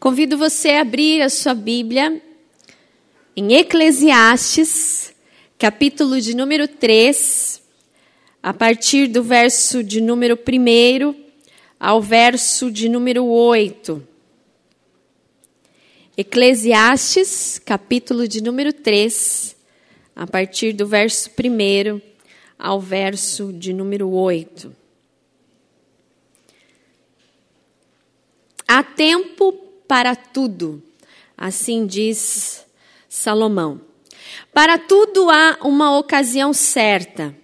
Convido 0.00 0.38
você 0.38 0.70
a 0.70 0.80
abrir 0.80 1.20
a 1.20 1.28
sua 1.28 1.52
Bíblia 1.52 2.22
em 3.36 3.52
Eclesiastes, 3.52 5.12
capítulo 5.58 6.18
de 6.22 6.34
número 6.34 6.66
3, 6.66 7.62
a 8.42 8.54
partir 8.54 9.08
do 9.08 9.22
verso 9.22 9.84
de 9.84 10.00
número 10.00 10.38
1 10.38 11.14
ao 11.78 12.00
verso 12.00 12.70
de 12.70 12.88
número 12.88 13.26
8. 13.26 14.02
Eclesiastes, 16.16 17.60
capítulo 17.62 18.26
de 18.26 18.42
número 18.42 18.72
3, 18.72 19.54
a 20.16 20.26
partir 20.26 20.72
do 20.72 20.86
verso 20.86 21.28
1 21.28 22.00
ao 22.58 22.80
verso 22.80 23.52
de 23.52 23.74
número 23.74 24.10
8. 24.10 24.74
Há 28.66 28.82
tempo 28.82 29.69
para 29.90 30.14
tudo, 30.14 30.80
assim 31.36 31.84
diz 31.84 32.64
Salomão. 33.08 33.80
Para 34.54 34.78
tudo 34.78 35.28
há 35.28 35.58
uma 35.64 35.98
ocasião 35.98 36.52
certa. 36.52 37.34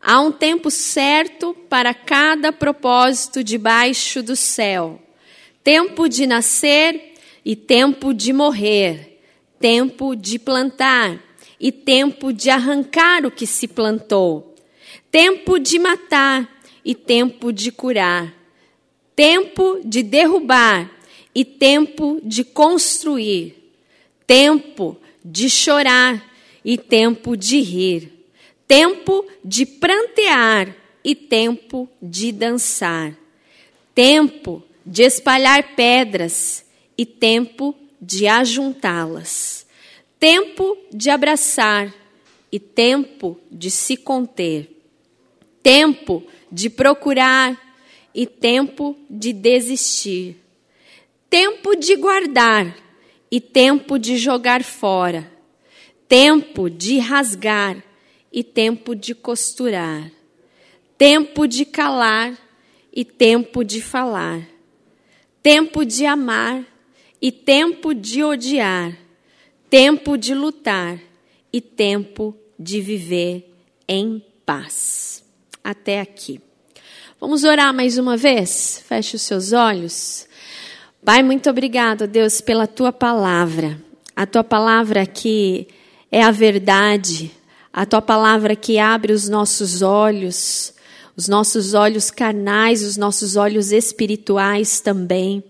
Há 0.00 0.18
um 0.18 0.32
tempo 0.32 0.70
certo 0.70 1.54
para 1.68 1.92
cada 1.92 2.52
propósito 2.52 3.44
debaixo 3.44 4.22
do 4.22 4.34
céu. 4.34 4.98
Tempo 5.62 6.08
de 6.08 6.26
nascer 6.26 7.16
e 7.44 7.54
tempo 7.54 8.14
de 8.14 8.32
morrer. 8.32 9.20
Tempo 9.60 10.16
de 10.16 10.38
plantar 10.38 11.22
e 11.60 11.70
tempo 11.70 12.32
de 12.32 12.48
arrancar 12.48 13.26
o 13.26 13.30
que 13.30 13.46
se 13.46 13.68
plantou. 13.68 14.54
Tempo 15.10 15.58
de 15.58 15.78
matar 15.78 16.48
e 16.82 16.94
tempo 16.94 17.52
de 17.52 17.70
curar 17.70 18.40
tempo 19.20 19.82
de 19.84 20.02
derrubar 20.02 20.90
e 21.34 21.44
tempo 21.44 22.20
de 22.22 22.44
construir, 22.44 23.56
tempo 24.26 24.96
de 25.24 25.48
chorar 25.48 26.24
e 26.64 26.76
tempo 26.76 27.36
de 27.36 27.60
rir, 27.60 28.12
tempo 28.66 29.24
de 29.44 29.64
prantear 29.64 30.74
e 31.04 31.14
tempo 31.14 31.88
de 32.00 32.32
dançar, 32.32 33.16
tempo 33.94 34.62
de 34.84 35.02
espalhar 35.02 35.74
pedras 35.74 36.64
e 36.96 37.06
tempo 37.06 37.74
de 38.00 38.26
ajuntá-las, 38.26 39.66
tempo 40.18 40.76
de 40.92 41.10
abraçar 41.10 41.94
e 42.50 42.58
tempo 42.58 43.38
de 43.50 43.70
se 43.70 43.96
conter, 43.96 44.68
tempo 45.62 46.22
de 46.50 46.68
procurar 46.68 47.58
e 48.14 48.26
tempo 48.26 48.96
de 49.08 49.32
desistir, 49.32 50.36
tempo 51.30 51.76
de 51.76 51.94
guardar 51.94 52.76
e 53.30 53.40
tempo 53.40 54.00
de 54.00 54.18
jogar 54.18 54.64
fora, 54.64 55.30
tempo 56.08 56.68
de 56.68 56.98
rasgar 56.98 57.80
e 58.32 58.42
tempo 58.42 58.96
de 58.96 59.14
costurar, 59.14 60.10
tempo 60.98 61.46
de 61.46 61.64
calar 61.64 62.36
e 62.92 63.04
tempo 63.04 63.62
de 63.62 63.80
falar, 63.80 64.44
tempo 65.40 65.84
de 65.84 66.04
amar 66.04 66.64
e 67.22 67.30
tempo 67.30 67.94
de 67.94 68.24
odiar, 68.24 68.98
tempo 69.70 70.18
de 70.18 70.34
lutar 70.34 70.98
e 71.52 71.60
tempo 71.60 72.36
de 72.58 72.80
viver 72.80 73.48
em 73.86 74.20
paz. 74.44 75.24
Até 75.62 76.00
aqui. 76.00 76.40
Vamos 77.20 77.44
orar 77.44 77.72
mais 77.72 77.98
uma 77.98 78.16
vez? 78.16 78.82
Feche 78.88 79.14
os 79.14 79.22
seus 79.22 79.52
olhos. 79.52 80.26
Pai, 81.02 81.22
muito 81.22 81.48
obrigado, 81.48 82.06
Deus, 82.06 82.42
pela 82.42 82.66
tua 82.66 82.92
palavra. 82.92 83.80
A 84.14 84.26
tua 84.26 84.44
palavra 84.44 85.06
que 85.06 85.66
é 86.12 86.22
a 86.22 86.30
verdade, 86.30 87.30
a 87.72 87.86
tua 87.86 88.02
palavra 88.02 88.54
que 88.54 88.78
abre 88.78 89.10
os 89.14 89.26
nossos 89.26 89.80
olhos, 89.80 90.74
os 91.16 91.26
nossos 91.26 91.72
olhos 91.72 92.10
carnais, 92.10 92.82
os 92.82 92.98
nossos 92.98 93.34
olhos 93.36 93.72
espirituais 93.72 94.80
também. 94.80 95.42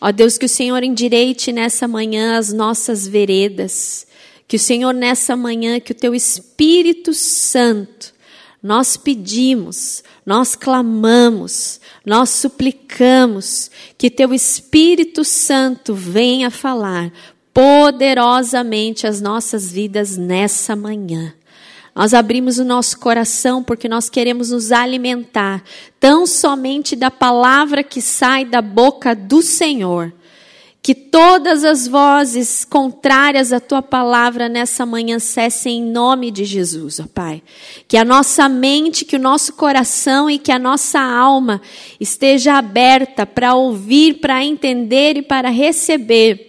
Ó 0.00 0.10
Deus, 0.10 0.38
que 0.38 0.46
o 0.46 0.48
Senhor 0.48 0.82
endireite 0.82 1.52
nessa 1.52 1.86
manhã 1.86 2.38
as 2.38 2.50
nossas 2.50 3.06
veredas, 3.06 4.06
que 4.46 4.56
o 4.56 4.60
Senhor 4.60 4.94
nessa 4.94 5.36
manhã, 5.36 5.78
que 5.80 5.92
o 5.92 5.94
teu 5.94 6.14
Espírito 6.14 7.12
Santo 7.12 8.14
nós 8.62 8.96
pedimos, 8.96 10.02
nós 10.26 10.56
clamamos, 10.56 11.80
nós 12.04 12.30
suplicamos 12.30 13.70
que 13.96 14.10
Teu 14.10 14.34
Espírito 14.34 15.24
Santo 15.24 15.94
venha 15.94 16.50
falar 16.50 17.12
poderosamente 17.54 19.06
as 19.06 19.20
nossas 19.20 19.70
vidas 19.70 20.16
nessa 20.16 20.74
manhã. 20.74 21.34
Nós 21.94 22.14
abrimos 22.14 22.58
o 22.58 22.64
nosso 22.64 22.98
coração 22.98 23.62
porque 23.62 23.88
nós 23.88 24.08
queremos 24.08 24.50
nos 24.50 24.70
alimentar 24.70 25.62
tão 25.98 26.26
somente 26.26 26.94
da 26.94 27.10
palavra 27.10 27.82
que 27.82 28.00
sai 28.00 28.44
da 28.44 28.62
boca 28.62 29.14
do 29.14 29.42
Senhor 29.42 30.12
que 30.82 30.94
todas 30.94 31.64
as 31.64 31.86
vozes 31.86 32.64
contrárias 32.64 33.52
à 33.52 33.60
tua 33.60 33.82
palavra 33.82 34.48
nessa 34.48 34.86
manhã 34.86 35.18
cessem 35.18 35.78
em 35.78 35.84
nome 35.84 36.30
de 36.30 36.44
Jesus, 36.44 37.00
ó 37.00 37.04
Pai. 37.12 37.42
Que 37.86 37.96
a 37.96 38.04
nossa 38.04 38.48
mente, 38.48 39.04
que 39.04 39.16
o 39.16 39.20
nosso 39.20 39.52
coração 39.52 40.30
e 40.30 40.38
que 40.38 40.52
a 40.52 40.58
nossa 40.58 41.00
alma 41.00 41.60
esteja 42.00 42.54
aberta 42.54 43.26
para 43.26 43.54
ouvir, 43.54 44.14
para 44.14 44.42
entender 44.44 45.18
e 45.18 45.22
para 45.22 45.50
receber 45.50 46.47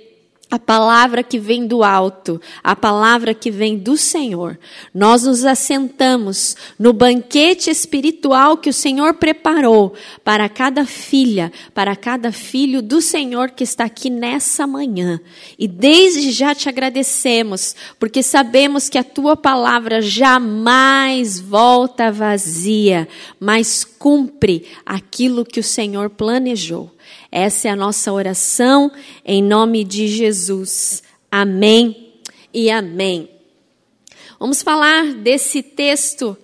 a 0.52 0.58
palavra 0.58 1.22
que 1.22 1.38
vem 1.38 1.68
do 1.68 1.84
alto, 1.84 2.42
a 2.64 2.76
palavra 2.76 3.36
que 3.36 3.52
vem 3.52 3.78
do 3.78 3.96
Senhor. 3.96 4.58
Nós 4.94 5.24
nos 5.24 5.46
assentamos 5.46 6.56
no 6.78 6.92
banquete 6.92 7.70
espiritual 7.70 8.58
que 8.58 8.70
o 8.70 8.74
Senhor 8.74 9.14
preparou 9.14 9.94
para 10.24 10.50
cada 10.50 10.86
filha, 10.86 11.52
para 11.72 11.96
cada 11.96 12.32
filho 12.32 12.82
do 12.82 13.00
Senhor 13.00 13.52
que 13.52 13.64
está 13.64 13.84
aqui 13.84 14.10
nessa 14.10 14.66
manhã. 14.66 15.22
E 15.58 15.68
desde 15.68 16.32
já 16.32 16.56
te 16.56 16.68
agradecemos, 16.68 17.76
porque 18.00 18.24
sabemos 18.24 18.90
que 18.90 18.98
a 18.98 19.04
tua 19.04 19.38
palavra 19.38 20.02
jamais 20.02 21.40
volta 21.40 22.12
vazia, 22.12 23.08
mas 23.40 23.84
cumpre 23.84 24.66
aquilo 24.84 25.46
que 25.46 25.60
o 25.60 25.64
Senhor 25.64 26.10
planejou. 26.10 26.92
Essa 27.32 27.68
é 27.68 27.72
a 27.72 27.76
nossa 27.76 28.12
oração 28.12 28.92
em 29.24 29.44
nome 29.44 29.84
de 29.84 30.08
Jesus. 30.08 31.04
Amém 31.32 32.16
e 32.54 32.72
amém. 32.72 33.30
Vamos 34.40 34.64
falar 34.64 35.14
desse 35.14 35.62
texto 35.62 36.36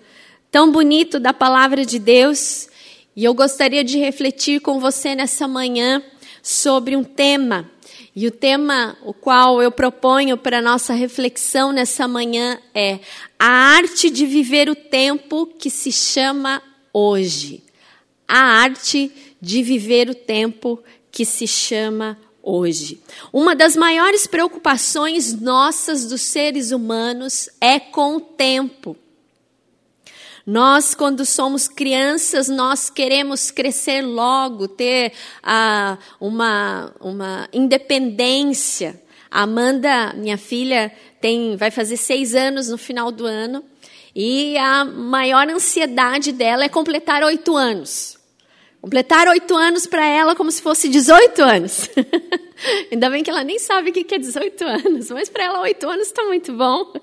tão 0.52 0.72
bonito 0.72 1.20
da 1.20 1.34
palavra 1.34 1.86
de 1.86 1.98
Deus 1.98 2.70
e 3.16 3.24
eu 3.24 3.34
gostaria 3.34 3.84
de 3.84 3.98
refletir 3.98 4.60
com 4.60 4.80
você 4.80 5.16
nessa 5.16 5.48
manhã 5.48 6.04
sobre 6.44 6.96
um 6.96 7.04
tema. 7.04 7.70
E 8.16 8.28
o 8.28 8.32
tema 8.32 8.96
o 9.04 9.14
qual 9.14 9.62
eu 9.62 9.72
proponho 9.72 10.38
para 10.38 10.62
nossa 10.62 10.94
reflexão 10.94 11.72
nessa 11.72 12.08
manhã 12.08 12.60
é 12.74 13.00
a 13.40 13.48
arte 13.48 14.10
de 14.10 14.26
viver 14.26 14.70
o 14.70 14.76
tempo 14.76 15.48
que 15.48 15.70
se 15.70 15.92
chama 15.92 16.62
hoje. 16.94 17.64
A 18.28 18.40
arte 18.40 19.12
de 19.46 19.62
viver 19.62 20.10
o 20.10 20.16
tempo 20.16 20.84
que 21.12 21.24
se 21.24 21.46
chama 21.46 22.18
hoje. 22.42 23.00
Uma 23.32 23.56
das 23.56 23.76
maiores 23.76 24.26
preocupações 24.26 25.40
nossas 25.40 26.06
dos 26.06 26.22
seres 26.22 26.72
humanos 26.72 27.48
é 27.62 27.80
com 27.80 28.16
o 28.16 28.20
tempo. 28.20 28.98
Nós, 30.48 30.96
quando 30.96 31.24
somos 31.26 31.68
crianças, 31.68 32.50
nós 32.50 32.90
queremos 32.90 33.52
crescer 33.52 34.02
logo, 34.02 34.68
ter 34.68 35.14
ah, 35.44 36.00
uma, 36.20 36.92
uma 37.00 37.48
independência. 37.54 39.00
Amanda, 39.30 40.12
minha 40.14 40.40
filha, 40.40 40.92
tem, 41.22 41.56
vai 41.56 41.70
fazer 41.70 41.98
seis 41.98 42.34
anos 42.34 42.70
no 42.70 42.80
final 42.80 43.12
do 43.12 43.28
ano, 43.28 43.64
e 44.16 44.58
a 44.58 44.84
maior 44.86 45.48
ansiedade 45.50 46.32
dela 46.32 46.64
é 46.64 46.70
completar 46.70 47.22
oito 47.24 47.56
anos. 47.56 48.25
Completar 48.86 49.28
oito 49.30 49.58
anos 49.58 49.88
para 49.88 50.06
ela 50.06 50.36
como 50.36 50.52
se 50.52 50.62
fosse 50.62 50.88
18 50.88 51.42
anos. 51.42 51.90
Ainda 52.92 53.10
bem 53.10 53.24
que 53.24 53.30
ela 53.30 53.44
nem 53.44 53.60
sabe 53.60 53.90
o 53.90 53.94
que 53.94 54.14
é 54.14 54.18
18 54.18 54.64
anos, 54.64 55.12
mas 55.12 55.30
para 55.30 55.44
ela 55.44 55.62
oito 55.62 55.88
anos 55.90 56.08
está 56.08 56.24
muito 56.24 56.54
bom. 56.54 56.94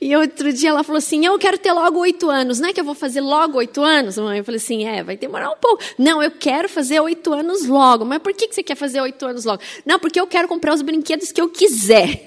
E 0.00 0.14
outro 0.16 0.52
dia 0.52 0.70
ela 0.70 0.84
falou 0.84 0.98
assim: 0.98 1.24
Eu 1.24 1.38
quero 1.38 1.58
ter 1.58 1.72
logo 1.72 1.98
oito 2.00 2.28
anos, 2.28 2.60
não 2.60 2.68
é 2.68 2.72
que 2.72 2.80
eu 2.80 2.84
vou 2.84 2.94
fazer 2.94 3.20
logo 3.20 3.58
oito 3.58 3.82
anos, 3.82 4.18
mãe? 4.18 4.38
Eu 4.38 4.44
falei 4.44 4.58
assim: 4.58 4.86
É, 4.86 5.02
vai 5.02 5.16
demorar 5.16 5.50
um 5.50 5.56
pouco. 5.56 5.82
Não, 5.98 6.22
eu 6.22 6.30
quero 6.30 6.68
fazer 6.68 7.00
oito 7.00 7.32
anos 7.32 7.66
logo. 7.66 8.04
Mas 8.04 8.18
por 8.18 8.32
que 8.32 8.52
você 8.52 8.62
quer 8.62 8.76
fazer 8.76 9.00
oito 9.00 9.24
anos 9.24 9.44
logo? 9.44 9.62
Não, 9.84 9.98
porque 9.98 10.20
eu 10.20 10.26
quero 10.26 10.46
comprar 10.46 10.74
os 10.74 10.82
brinquedos 10.82 11.32
que 11.32 11.40
eu 11.40 11.48
quiser. 11.48 12.26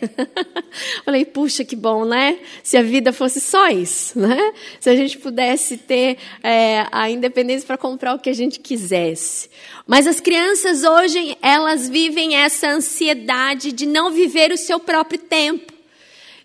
falei: 1.06 1.26
Puxa, 1.26 1.64
que 1.64 1.76
bom, 1.76 2.06
né? 2.06 2.40
Se 2.64 2.78
a 2.78 2.82
vida 2.82 3.14
fosse 3.14 3.40
só 3.40 3.70
isso, 3.70 4.20
né? 4.20 4.54
Se 4.80 4.90
a 4.90 4.96
gente 4.96 5.18
pudesse 5.18 5.78
ter 5.78 6.18
é, 6.42 6.86
a 6.92 7.10
independência 7.10 7.66
para 7.66 7.78
comprar 7.78 8.16
o 8.16 8.20
que 8.20 8.30
a 8.30 8.34
gente 8.36 8.60
quisesse. 8.60 9.50
Mas 9.88 10.08
as 10.08 10.20
crianças 10.20 10.84
hoje, 10.84 11.38
elas 11.42 11.88
vivem 11.88 12.36
essa 12.36 12.55
essa 12.56 12.69
ansiedade 12.69 13.74
de 13.74 13.86
não 13.86 14.12
viver 14.12 14.52
o 14.52 14.57
seu 14.57 14.80
próprio 14.80 15.19
tempo, 15.19 15.74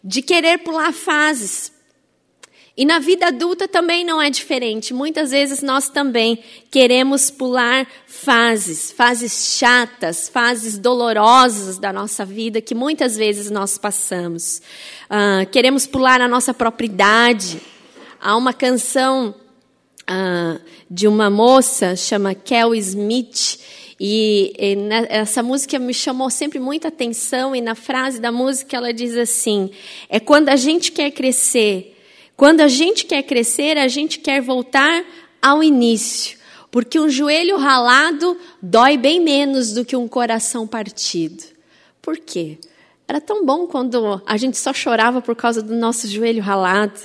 de 0.03 0.21
querer 0.21 0.59
pular 0.59 0.93
fases. 0.93 1.73
E 2.77 2.85
na 2.85 2.99
vida 2.99 3.29
adulta 3.29 3.69
também 3.69 4.05
não 4.05 4.21
é 4.21 4.31
diferente. 4.31 4.93
Muitas 4.93 5.31
vezes 5.31 5.63
nós 5.63 5.89
também 5.89 6.43
queremos 6.71 7.31
pular 7.31 7.87
fases, 8.07 8.91
fases 8.91 9.57
chatas, 9.57 10.29
fases 10.29 10.79
dolorosas 10.79 11.79
da 11.79 11.93
nossa 11.93 12.25
vida 12.25 12.61
que 12.61 12.75
muitas 12.75 13.17
vezes 13.17 13.51
nós 13.51 13.77
passamos. 13.77 14.63
Uh, 15.07 15.49
queremos 15.51 15.87
pular 15.87 16.21
a 16.21 16.29
nossa 16.29 16.55
própria 16.55 16.87
idade. 16.87 17.61
Há 18.21 18.35
uma 18.37 18.53
canção 18.53 19.35
uh, 20.11 20.61
de 20.91 21.07
uma 21.07 21.29
moça 21.29 21.95
chama 21.95 22.35
Kel 22.35 22.75
Smith 22.75 23.59
e, 24.01 24.55
e 24.59 24.77
na, 24.77 25.07
essa 25.11 25.43
música 25.43 25.79
me 25.79 25.93
chamou 25.93 26.31
sempre 26.31 26.59
muita 26.59 26.89
atenção 26.89 27.55
e 27.55 27.61
na 27.61 27.75
frase 27.75 28.19
da 28.19 28.33
música 28.33 28.77
ela 28.77 28.93
diz 28.93 29.15
assim: 29.17 29.71
é 30.09 30.19
quando 30.19 30.49
a 30.49 30.57
gente 30.57 30.91
quer 30.91 31.11
crescer 31.11 31.99
quando 32.41 32.63
a 32.63 32.69
gente 32.69 33.05
quer 33.05 33.23
crescer, 33.23 33.77
a 33.77 33.87
gente 33.87 34.19
quer 34.19 34.41
voltar 34.41 35.05
ao 35.43 35.63
início, 35.63 36.39
porque 36.71 36.99
um 36.99 37.07
joelho 37.07 37.59
ralado 37.59 38.35
dói 38.63 38.97
bem 38.97 39.21
menos 39.21 39.75
do 39.75 39.85
que 39.85 39.95
um 39.95 40.09
coração 40.09 40.67
partido. 40.67 41.45
Por 42.01 42.17
quê? 42.17 42.57
Era 43.07 43.21
tão 43.21 43.45
bom 43.45 43.67
quando 43.67 44.23
a 44.25 44.39
gente 44.39 44.57
só 44.57 44.73
chorava 44.73 45.21
por 45.21 45.37
causa 45.37 45.61
do 45.61 45.77
nosso 45.77 46.09
joelho 46.09 46.41
ralado, 46.41 46.99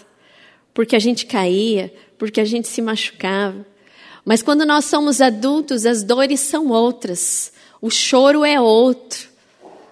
porque 0.74 0.96
a 0.96 1.00
gente 1.00 1.26
caía, 1.26 1.94
porque 2.18 2.40
a 2.40 2.46
gente 2.46 2.70
se 2.70 2.82
machucava. 2.82 3.68
Mas 4.26 4.42
quando 4.42 4.66
nós 4.66 4.86
somos 4.86 5.22
adultos, 5.22 5.86
as 5.86 6.02
dores 6.02 6.40
são 6.40 6.70
outras, 6.70 7.54
o 7.80 7.92
choro 7.92 8.44
é 8.44 8.60
outro. 8.60 9.30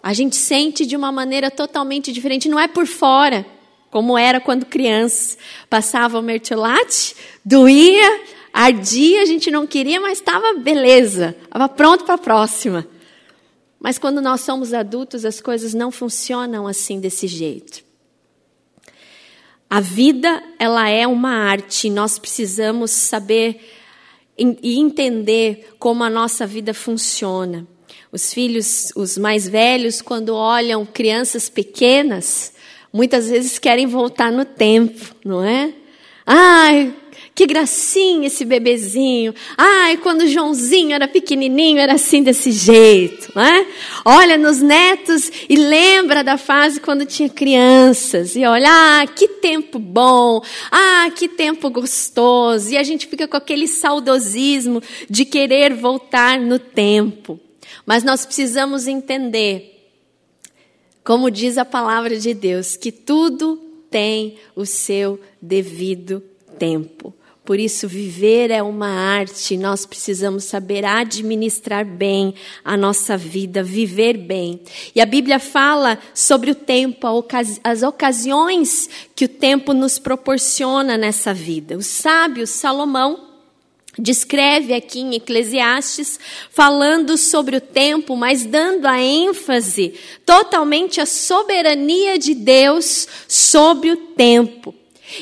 A 0.01 0.11
gente 0.11 0.35
sente 0.35 0.85
de 0.85 0.97
uma 0.97 1.11
maneira 1.11 1.51
totalmente 1.51 2.11
diferente, 2.11 2.49
não 2.49 2.59
é 2.59 2.67
por 2.67 2.87
fora 2.87 3.45
como 3.93 4.17
era 4.17 4.41
quando 4.41 4.65
criança. 4.65 5.37
Passava 5.69 6.17
o 6.17 6.21
mertiolate, 6.23 7.15
doía, 7.45 8.21
ardia, 8.51 9.21
a 9.21 9.25
gente 9.25 9.51
não 9.51 9.67
queria, 9.67 10.01
mas 10.01 10.17
estava 10.17 10.55
beleza, 10.55 11.35
estava 11.43 11.69
pronto 11.69 12.03
para 12.03 12.15
a 12.15 12.17
próxima. 12.17 12.87
Mas 13.79 13.99
quando 13.99 14.19
nós 14.19 14.41
somos 14.41 14.73
adultos, 14.73 15.25
as 15.25 15.39
coisas 15.39 15.75
não 15.75 15.91
funcionam 15.91 16.65
assim 16.65 16.99
desse 16.99 17.27
jeito. 17.27 17.83
A 19.69 19.79
vida, 19.79 20.41
ela 20.57 20.89
é 20.89 21.05
uma 21.05 21.31
arte, 21.31 21.87
nós 21.89 22.17
precisamos 22.17 22.89
saber 22.89 23.61
e 24.37 24.79
entender 24.79 25.75
como 25.77 26.03
a 26.03 26.09
nossa 26.09 26.45
vida 26.45 26.73
funciona. 26.73 27.67
Os 28.11 28.33
filhos, 28.33 28.91
os 28.95 29.17
mais 29.17 29.47
velhos, 29.47 30.01
quando 30.01 30.35
olham 30.35 30.85
crianças 30.85 31.49
pequenas, 31.49 32.53
muitas 32.91 33.29
vezes 33.29 33.57
querem 33.57 33.87
voltar 33.87 34.31
no 34.31 34.45
tempo, 34.45 35.15
não 35.25 35.43
é? 35.43 35.73
Ai, 36.25 36.93
que 37.35 37.45
gracinha 37.45 38.27
esse 38.27 38.45
bebezinho. 38.45 39.33
Ai, 39.57 39.97
quando 39.97 40.21
o 40.21 40.27
Joãozinho 40.27 40.93
era 40.93 41.07
pequenininho, 41.07 41.79
era 41.79 41.93
assim 41.93 42.21
desse 42.21 42.51
jeito, 42.51 43.31
não 43.35 43.43
é? 43.43 43.67
Olha 44.05 44.37
nos 44.37 44.61
netos 44.61 45.31
e 45.49 45.55
lembra 45.55 46.23
da 46.23 46.37
fase 46.37 46.79
quando 46.79 47.05
tinha 47.05 47.29
crianças. 47.29 48.35
E 48.35 48.45
olha, 48.45 48.67
ah, 48.69 49.07
que 49.07 49.27
tempo 49.27 49.79
bom. 49.79 50.41
Ah, 50.71 51.09
que 51.15 51.27
tempo 51.27 51.69
gostoso. 51.69 52.69
E 52.69 52.77
a 52.77 52.83
gente 52.83 53.07
fica 53.07 53.27
com 53.27 53.37
aquele 53.37 53.67
saudosismo 53.67 54.81
de 55.09 55.25
querer 55.25 55.73
voltar 55.73 56.39
no 56.39 56.59
tempo. 56.59 57.39
Mas 57.85 58.03
nós 58.03 58.25
precisamos 58.25 58.87
entender 58.87 59.73
como 61.03 61.29
diz 61.29 61.57
a 61.57 61.65
palavra 61.65 62.17
de 62.17 62.33
Deus, 62.33 62.77
que 62.77 62.91
tudo 62.91 63.57
tem 63.89 64.37
o 64.55 64.65
seu 64.65 65.19
devido 65.41 66.23
tempo. 66.57 67.13
Por 67.45 67.59
isso, 67.59 67.89
viver 67.89 68.51
é 68.51 68.63
uma 68.63 68.87
arte, 68.87 69.57
nós 69.57 69.85
precisamos 69.85 70.45
saber 70.45 70.85
administrar 70.85 71.85
bem 71.85 72.33
a 72.63 72.77
nossa 72.77 73.17
vida, 73.17 73.61
viver 73.61 74.15
bem. 74.15 74.61
E 74.95 75.01
a 75.01 75.05
Bíblia 75.05 75.39
fala 75.39 75.99
sobre 76.13 76.51
o 76.51 76.55
tempo, 76.55 77.05
as 77.61 77.83
ocasiões 77.83 78.89
que 79.13 79.25
o 79.25 79.29
tempo 79.29 79.73
nos 79.73 79.99
proporciona 79.99 80.97
nessa 80.97 81.33
vida. 81.33 81.75
O 81.75 81.83
sábio 81.83 82.47
Salomão 82.47 83.27
descreve 83.99 84.73
aqui 84.73 85.01
em 85.01 85.15
Eclesiastes, 85.15 86.17
falando 86.49 87.17
sobre 87.17 87.57
o 87.57 87.61
tempo, 87.61 88.15
mas 88.15 88.45
dando 88.45 88.85
a 88.85 89.01
ênfase 89.01 89.95
totalmente 90.25 91.01
à 91.01 91.05
soberania 91.05 92.17
de 92.17 92.33
Deus 92.33 93.05
sobre 93.27 93.91
o 93.91 93.97
tempo. 93.97 94.73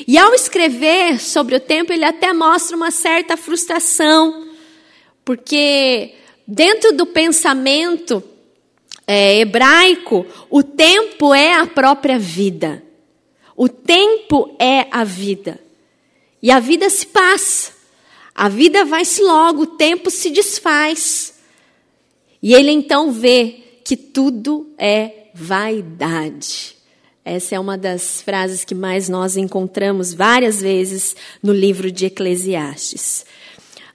E 0.06 0.16
ao 0.18 0.34
escrever 0.34 1.20
sobre 1.20 1.56
o 1.56 1.60
tempo, 1.60 1.92
ele 1.92 2.04
até 2.04 2.32
mostra 2.32 2.76
uma 2.76 2.90
certa 2.90 3.36
frustração, 3.36 4.48
porque 5.24 6.14
dentro 6.46 6.92
do 6.92 7.06
pensamento 7.06 8.22
é, 9.06 9.38
hebraico, 9.38 10.26
o 10.48 10.62
tempo 10.62 11.34
é 11.34 11.54
a 11.54 11.66
própria 11.66 12.18
vida. 12.18 12.82
O 13.56 13.68
tempo 13.68 14.56
é 14.58 14.86
a 14.90 15.04
vida. 15.04 15.60
E 16.42 16.50
a 16.50 16.58
vida 16.58 16.88
se 16.88 17.06
passa. 17.06 17.72
A 18.34 18.48
vida 18.48 18.84
vai-se 18.84 19.22
logo, 19.22 19.62
o 19.62 19.66
tempo 19.66 20.10
se 20.10 20.30
desfaz. 20.30 21.34
E 22.42 22.54
ele 22.54 22.70
então 22.70 23.12
vê 23.12 23.62
que 23.84 23.96
tudo 23.96 24.72
é 24.78 25.28
vaidade. 25.34 26.76
Essa 27.24 27.54
é 27.54 27.60
uma 27.60 27.78
das 27.78 28.20
frases 28.20 28.64
que 28.64 28.74
mais 28.74 29.08
nós 29.08 29.36
encontramos 29.36 30.12
várias 30.12 30.60
vezes 30.60 31.14
no 31.42 31.52
livro 31.52 31.90
de 31.90 32.06
Eclesiastes. 32.06 33.24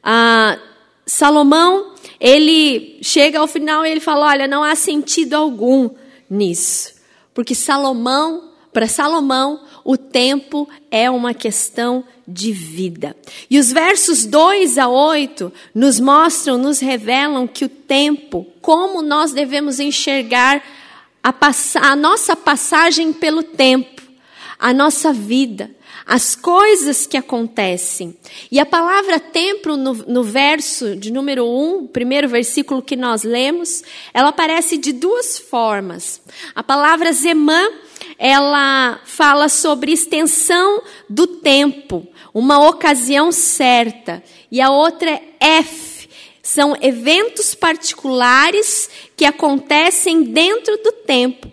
Ah, 0.02 0.58
Salomão, 1.06 1.94
ele 2.20 2.98
chega 3.02 3.40
ao 3.40 3.48
final 3.48 3.86
e 3.86 3.92
ele 3.92 4.00
fala: 4.00 4.28
olha, 4.28 4.48
não 4.48 4.64
há 4.64 4.76
sentido 4.76 5.34
algum 5.34 5.90
nisso. 6.30 6.96
Porque 7.34 7.54
Salomão, 7.54 8.50
para 8.72 8.88
Salomão, 8.88 9.62
o 9.84 9.98
tempo 9.98 10.68
é 10.90 11.10
uma 11.10 11.34
questão 11.34 12.04
de 12.28 12.52
vida. 12.52 13.16
E 13.50 13.60
os 13.60 13.72
versos 13.72 14.26
2 14.26 14.78
a 14.78 14.88
8 14.88 15.52
nos 15.74 16.00
mostram, 16.00 16.58
nos 16.58 16.80
revelam 16.80 17.48
que 17.48 17.66
o 17.66 17.70
tempo, 17.70 18.46
como 18.62 19.02
nós 19.02 19.32
devemos 19.32 19.80
enxergar 19.80 20.62
a, 21.28 21.92
a 21.92 21.96
nossa 21.96 22.36
passagem 22.36 23.12
pelo 23.12 23.44
tempo, 23.44 24.02
a 24.58 24.74
nossa 24.74 25.12
vida, 25.12 25.70
as 26.06 26.36
coisas 26.36 27.06
que 27.06 27.18
acontecem. 27.18 28.16
E 28.50 28.62
a 28.62 28.66
palavra 28.66 29.20
tempo, 29.20 29.76
no, 29.76 29.94
no 29.94 30.24
verso 30.24 30.96
de 30.96 31.12
número 31.12 31.46
1, 31.46 31.76
um, 31.76 31.88
primeiro 31.88 32.30
versículo 32.30 32.82
que 32.82 32.96
nós 32.96 33.24
lemos, 33.24 33.84
ela 34.14 34.30
aparece 34.30 34.78
de 34.78 34.94
duas 34.94 35.38
formas. 35.38 36.22
A 36.56 36.64
palavra 36.64 37.12
zemã, 37.12 37.62
ela 38.18 39.02
fala 39.04 39.50
sobre 39.50 39.92
extensão 39.92 40.82
do 41.10 41.28
tempo, 41.28 42.08
uma 42.34 42.70
ocasião 42.70 43.34
certa. 43.34 44.24
E 44.50 44.62
a 44.62 44.70
outra 44.70 45.10
é 45.10 45.58
F. 45.58 45.87
São 46.48 46.78
eventos 46.80 47.54
particulares 47.54 48.90
que 49.18 49.26
acontecem 49.26 50.24
dentro 50.24 50.78
do 50.78 50.94
tempo. 50.94 51.52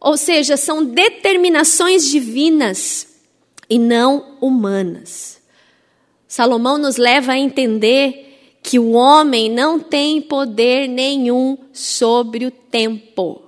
Ou 0.00 0.16
seja, 0.16 0.56
são 0.56 0.82
determinações 0.82 2.08
divinas 2.08 3.08
e 3.68 3.78
não 3.78 4.38
humanas. 4.40 5.38
Salomão 6.26 6.78
nos 6.78 6.96
leva 6.96 7.32
a 7.32 7.38
entender 7.38 8.56
que 8.62 8.78
o 8.78 8.92
homem 8.92 9.50
não 9.50 9.78
tem 9.78 10.22
poder 10.22 10.88
nenhum 10.88 11.58
sobre 11.70 12.46
o 12.46 12.50
tempo. 12.50 13.42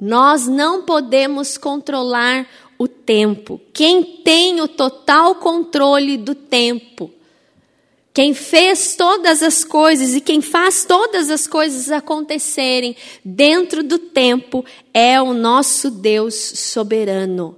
Nós 0.00 0.46
não 0.46 0.82
podemos 0.82 1.58
controlar 1.58 2.46
o 2.78 2.86
tempo. 2.86 3.60
Quem 3.72 4.04
tem 4.22 4.60
o 4.60 4.68
total 4.68 5.34
controle 5.34 6.16
do 6.16 6.36
tempo, 6.36 7.12
quem 8.18 8.34
fez 8.34 8.96
todas 8.96 9.44
as 9.44 9.62
coisas 9.62 10.16
e 10.16 10.20
quem 10.20 10.40
faz 10.40 10.84
todas 10.84 11.30
as 11.30 11.46
coisas 11.46 11.88
acontecerem 11.88 12.96
dentro 13.24 13.80
do 13.80 13.96
tempo 13.96 14.64
é 14.92 15.22
o 15.22 15.32
nosso 15.32 15.88
Deus 15.88 16.34
soberano. 16.34 17.56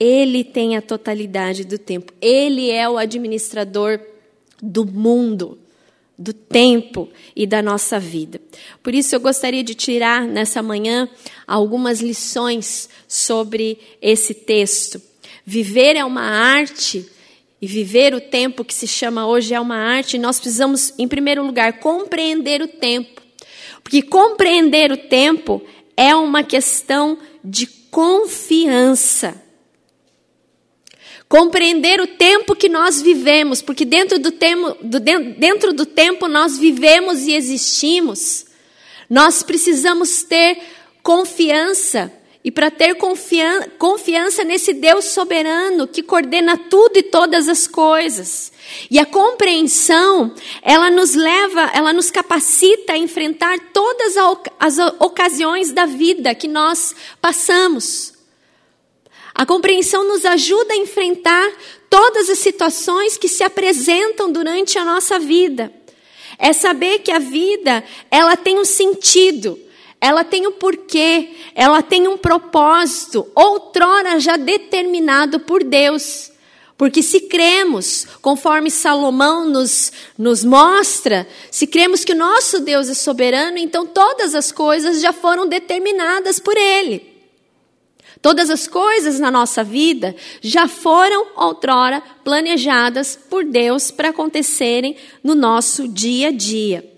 Ele 0.00 0.42
tem 0.42 0.76
a 0.76 0.82
totalidade 0.82 1.62
do 1.62 1.78
tempo. 1.78 2.12
Ele 2.20 2.72
é 2.72 2.88
o 2.88 2.98
administrador 2.98 4.00
do 4.60 4.84
mundo 4.84 5.56
do 6.18 6.32
tempo 6.32 7.08
e 7.36 7.46
da 7.46 7.62
nossa 7.62 8.00
vida. 8.00 8.40
Por 8.82 8.92
isso 8.96 9.14
eu 9.14 9.20
gostaria 9.20 9.62
de 9.62 9.76
tirar 9.76 10.26
nessa 10.26 10.60
manhã 10.60 11.08
algumas 11.46 12.00
lições 12.00 12.88
sobre 13.06 13.78
esse 14.02 14.34
texto. 14.34 15.00
Viver 15.46 15.94
é 15.94 16.04
uma 16.04 16.24
arte 16.24 17.08
e 17.60 17.66
viver 17.66 18.14
o 18.14 18.20
tempo 18.20 18.64
que 18.64 18.72
se 18.72 18.86
chama 18.86 19.26
hoje 19.26 19.52
é 19.52 19.60
uma 19.60 19.76
arte, 19.76 20.16
nós 20.18 20.40
precisamos, 20.40 20.94
em 20.98 21.06
primeiro 21.06 21.44
lugar, 21.44 21.74
compreender 21.74 22.62
o 22.62 22.68
tempo. 22.68 23.20
Porque 23.82 24.00
compreender 24.00 24.90
o 24.90 24.96
tempo 24.96 25.62
é 25.96 26.14
uma 26.14 26.42
questão 26.42 27.18
de 27.44 27.66
confiança. 27.66 29.42
Compreender 31.28 32.00
o 32.00 32.06
tempo 32.06 32.56
que 32.56 32.68
nós 32.68 33.00
vivemos, 33.02 33.60
porque 33.60 33.84
dentro 33.84 34.18
do, 34.18 34.32
tempo, 34.32 34.76
do, 34.82 34.98
dentro 34.98 35.72
do 35.72 35.84
tempo 35.86 36.26
nós 36.26 36.58
vivemos 36.58 37.26
e 37.26 37.32
existimos. 37.32 38.46
Nós 39.08 39.42
precisamos 39.42 40.22
ter 40.22 40.58
confiança. 41.02 42.12
E 42.42 42.50
para 42.50 42.70
ter 42.70 42.94
confian 42.94 43.68
confiança 43.78 44.42
nesse 44.42 44.72
Deus 44.72 45.06
soberano 45.06 45.86
que 45.86 46.02
coordena 46.02 46.56
tudo 46.56 46.96
e 46.96 47.02
todas 47.02 47.48
as 47.48 47.66
coisas. 47.66 48.50
E 48.90 48.98
a 48.98 49.04
compreensão, 49.04 50.34
ela 50.62 50.90
nos 50.90 51.14
leva, 51.14 51.70
ela 51.74 51.92
nos 51.92 52.10
capacita 52.10 52.94
a 52.94 52.98
enfrentar 52.98 53.58
todas 53.74 54.14
as 54.58 54.78
ocasiões 54.98 55.70
da 55.72 55.84
vida 55.84 56.34
que 56.34 56.48
nós 56.48 56.94
passamos. 57.20 58.14
A 59.34 59.44
compreensão 59.44 60.08
nos 60.08 60.24
ajuda 60.24 60.72
a 60.72 60.78
enfrentar 60.78 61.52
todas 61.90 62.30
as 62.30 62.38
situações 62.38 63.18
que 63.18 63.28
se 63.28 63.42
apresentam 63.42 64.30
durante 64.30 64.78
a 64.78 64.84
nossa 64.84 65.18
vida. 65.18 65.72
É 66.38 66.52
saber 66.52 67.00
que 67.00 67.10
a 67.10 67.18
vida, 67.18 67.84
ela 68.10 68.36
tem 68.36 68.58
um 68.58 68.64
sentido, 68.64 69.58
ela 70.00 70.24
tem 70.24 70.46
um 70.46 70.52
porquê, 70.52 71.30
ela 71.54 71.82
tem 71.82 72.08
um 72.08 72.16
propósito, 72.16 73.30
outrora 73.34 74.18
já 74.18 74.36
determinado 74.36 75.40
por 75.40 75.62
Deus. 75.62 76.30
Porque 76.78 77.02
se 77.02 77.20
cremos, 77.20 78.06
conforme 78.22 78.70
Salomão 78.70 79.46
nos, 79.46 79.92
nos 80.16 80.42
mostra, 80.42 81.28
se 81.50 81.66
cremos 81.66 82.02
que 82.02 82.12
o 82.12 82.16
nosso 82.16 82.60
Deus 82.60 82.88
é 82.88 82.94
soberano, 82.94 83.58
então 83.58 83.86
todas 83.86 84.34
as 84.34 84.50
coisas 84.50 85.02
já 85.02 85.12
foram 85.12 85.46
determinadas 85.46 86.40
por 86.40 86.56
Ele. 86.56 87.10
Todas 88.22 88.48
as 88.48 88.66
coisas 88.66 89.20
na 89.20 89.30
nossa 89.30 89.62
vida 89.62 90.16
já 90.40 90.66
foram 90.66 91.26
outrora 91.36 92.02
planejadas 92.24 93.14
por 93.28 93.44
Deus 93.44 93.90
para 93.90 94.08
acontecerem 94.08 94.96
no 95.22 95.34
nosso 95.34 95.86
dia 95.86 96.28
a 96.28 96.32
dia. 96.32 96.89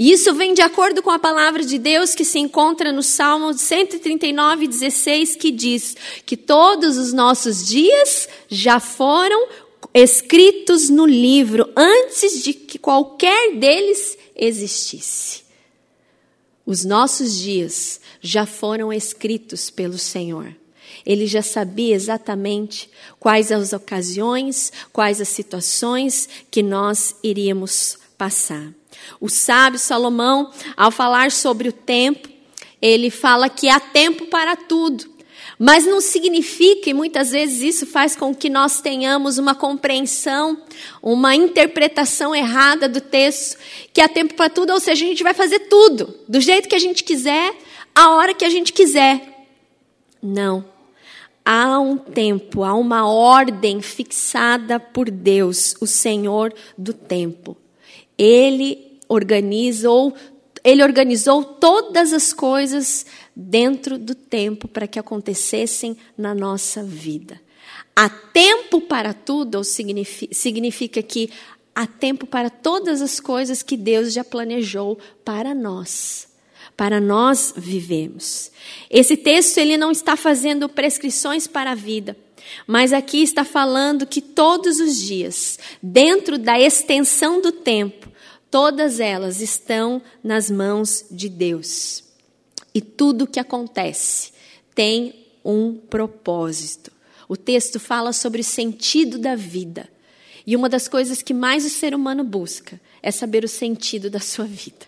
E 0.00 0.12
isso 0.12 0.32
vem 0.32 0.54
de 0.54 0.62
acordo 0.62 1.02
com 1.02 1.10
a 1.10 1.18
palavra 1.18 1.62
de 1.62 1.76
Deus 1.76 2.14
que 2.14 2.24
se 2.24 2.38
encontra 2.38 2.90
no 2.90 3.02
Salmo 3.02 3.52
139, 3.52 4.66
16, 4.66 5.36
que 5.36 5.50
diz 5.50 5.94
que 6.24 6.38
todos 6.38 6.96
os 6.96 7.12
nossos 7.12 7.66
dias 7.68 8.26
já 8.48 8.80
foram 8.80 9.46
escritos 9.92 10.88
no 10.88 11.04
livro 11.04 11.70
antes 11.76 12.42
de 12.42 12.54
que 12.54 12.78
qualquer 12.78 13.56
deles 13.56 14.16
existisse. 14.34 15.42
Os 16.64 16.82
nossos 16.82 17.38
dias 17.38 18.00
já 18.22 18.46
foram 18.46 18.90
escritos 18.90 19.68
pelo 19.68 19.98
Senhor. 19.98 20.56
Ele 21.04 21.26
já 21.26 21.42
sabia 21.42 21.94
exatamente 21.94 22.88
quais 23.18 23.52
as 23.52 23.74
ocasiões, 23.74 24.72
quais 24.94 25.20
as 25.20 25.28
situações 25.28 26.26
que 26.50 26.62
nós 26.62 27.16
iríamos 27.22 27.98
passar. 28.16 28.79
O 29.20 29.28
sábio 29.28 29.78
Salomão, 29.78 30.50
ao 30.76 30.90
falar 30.90 31.30
sobre 31.30 31.68
o 31.68 31.72
tempo, 31.72 32.28
ele 32.80 33.10
fala 33.10 33.48
que 33.48 33.68
há 33.68 33.78
tempo 33.78 34.26
para 34.26 34.56
tudo. 34.56 35.10
Mas 35.62 35.84
não 35.84 36.00
significa, 36.00 36.88
e 36.88 36.94
muitas 36.94 37.32
vezes 37.32 37.60
isso 37.60 37.86
faz 37.86 38.16
com 38.16 38.34
que 38.34 38.48
nós 38.48 38.80
tenhamos 38.80 39.36
uma 39.36 39.54
compreensão, 39.54 40.62
uma 41.02 41.34
interpretação 41.34 42.34
errada 42.34 42.88
do 42.88 42.98
texto, 42.98 43.58
que 43.92 44.00
há 44.00 44.08
tempo 44.08 44.32
para 44.32 44.48
tudo, 44.48 44.72
ou 44.72 44.80
seja, 44.80 45.04
a 45.04 45.08
gente 45.08 45.22
vai 45.22 45.34
fazer 45.34 45.58
tudo, 45.60 46.14
do 46.26 46.40
jeito 46.40 46.66
que 46.66 46.74
a 46.74 46.78
gente 46.78 47.04
quiser, 47.04 47.54
a 47.94 48.08
hora 48.14 48.32
que 48.32 48.46
a 48.46 48.48
gente 48.48 48.72
quiser. 48.72 49.46
Não. 50.22 50.64
Há 51.44 51.78
um 51.78 51.98
tempo, 51.98 52.64
há 52.64 52.72
uma 52.72 53.06
ordem 53.06 53.82
fixada 53.82 54.80
por 54.80 55.10
Deus, 55.10 55.74
o 55.78 55.86
Senhor 55.86 56.54
do 56.78 56.94
tempo. 56.94 57.54
Ele 58.16 58.89
organizou, 59.10 60.14
ele 60.62 60.84
organizou 60.84 61.42
todas 61.42 62.12
as 62.12 62.32
coisas 62.32 63.04
dentro 63.34 63.98
do 63.98 64.14
tempo 64.14 64.68
para 64.68 64.86
que 64.86 64.98
acontecessem 64.98 65.96
na 66.16 66.32
nossa 66.32 66.82
vida. 66.84 67.40
Há 67.96 68.08
tempo 68.08 68.80
para 68.80 69.12
tudo, 69.12 69.62
significa 69.64 71.02
que 71.02 71.28
há 71.74 71.86
tempo 71.86 72.24
para 72.24 72.48
todas 72.48 73.02
as 73.02 73.18
coisas 73.18 73.62
que 73.62 73.76
Deus 73.76 74.12
já 74.12 74.22
planejou 74.22 74.96
para 75.24 75.54
nós 75.54 76.30
para 76.80 76.98
nós 76.98 77.52
vivemos. 77.54 78.50
Esse 78.88 79.14
texto 79.14 79.58
ele 79.58 79.76
não 79.76 79.90
está 79.90 80.16
fazendo 80.16 80.66
prescrições 80.66 81.46
para 81.46 81.72
a 81.72 81.74
vida, 81.74 82.16
mas 82.66 82.94
aqui 82.94 83.22
está 83.22 83.44
falando 83.44 84.06
que 84.06 84.22
todos 84.22 84.80
os 84.80 84.96
dias, 84.96 85.58
dentro 85.82 86.38
da 86.38 86.58
extensão 86.58 87.38
do 87.38 87.52
tempo, 87.52 88.09
todas 88.50 89.00
elas 89.00 89.40
estão 89.40 90.02
nas 90.22 90.50
mãos 90.50 91.04
de 91.10 91.28
Deus. 91.28 92.04
E 92.74 92.80
tudo 92.80 93.26
que 93.26 93.40
acontece 93.40 94.32
tem 94.74 95.26
um 95.44 95.74
propósito. 95.74 96.92
O 97.28 97.36
texto 97.36 97.78
fala 97.78 98.12
sobre 98.12 98.40
o 98.40 98.44
sentido 98.44 99.18
da 99.18 99.36
vida. 99.36 99.88
E 100.46 100.56
uma 100.56 100.68
das 100.68 100.88
coisas 100.88 101.22
que 101.22 101.32
mais 101.32 101.64
o 101.64 101.70
ser 101.70 101.94
humano 101.94 102.24
busca 102.24 102.80
é 103.02 103.10
saber 103.10 103.44
o 103.44 103.48
sentido 103.48 104.10
da 104.10 104.20
sua 104.20 104.44
vida. 104.44 104.86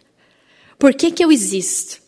Por 0.78 0.94
que, 0.94 1.10
que 1.10 1.24
eu 1.24 1.30
existo? 1.30 2.00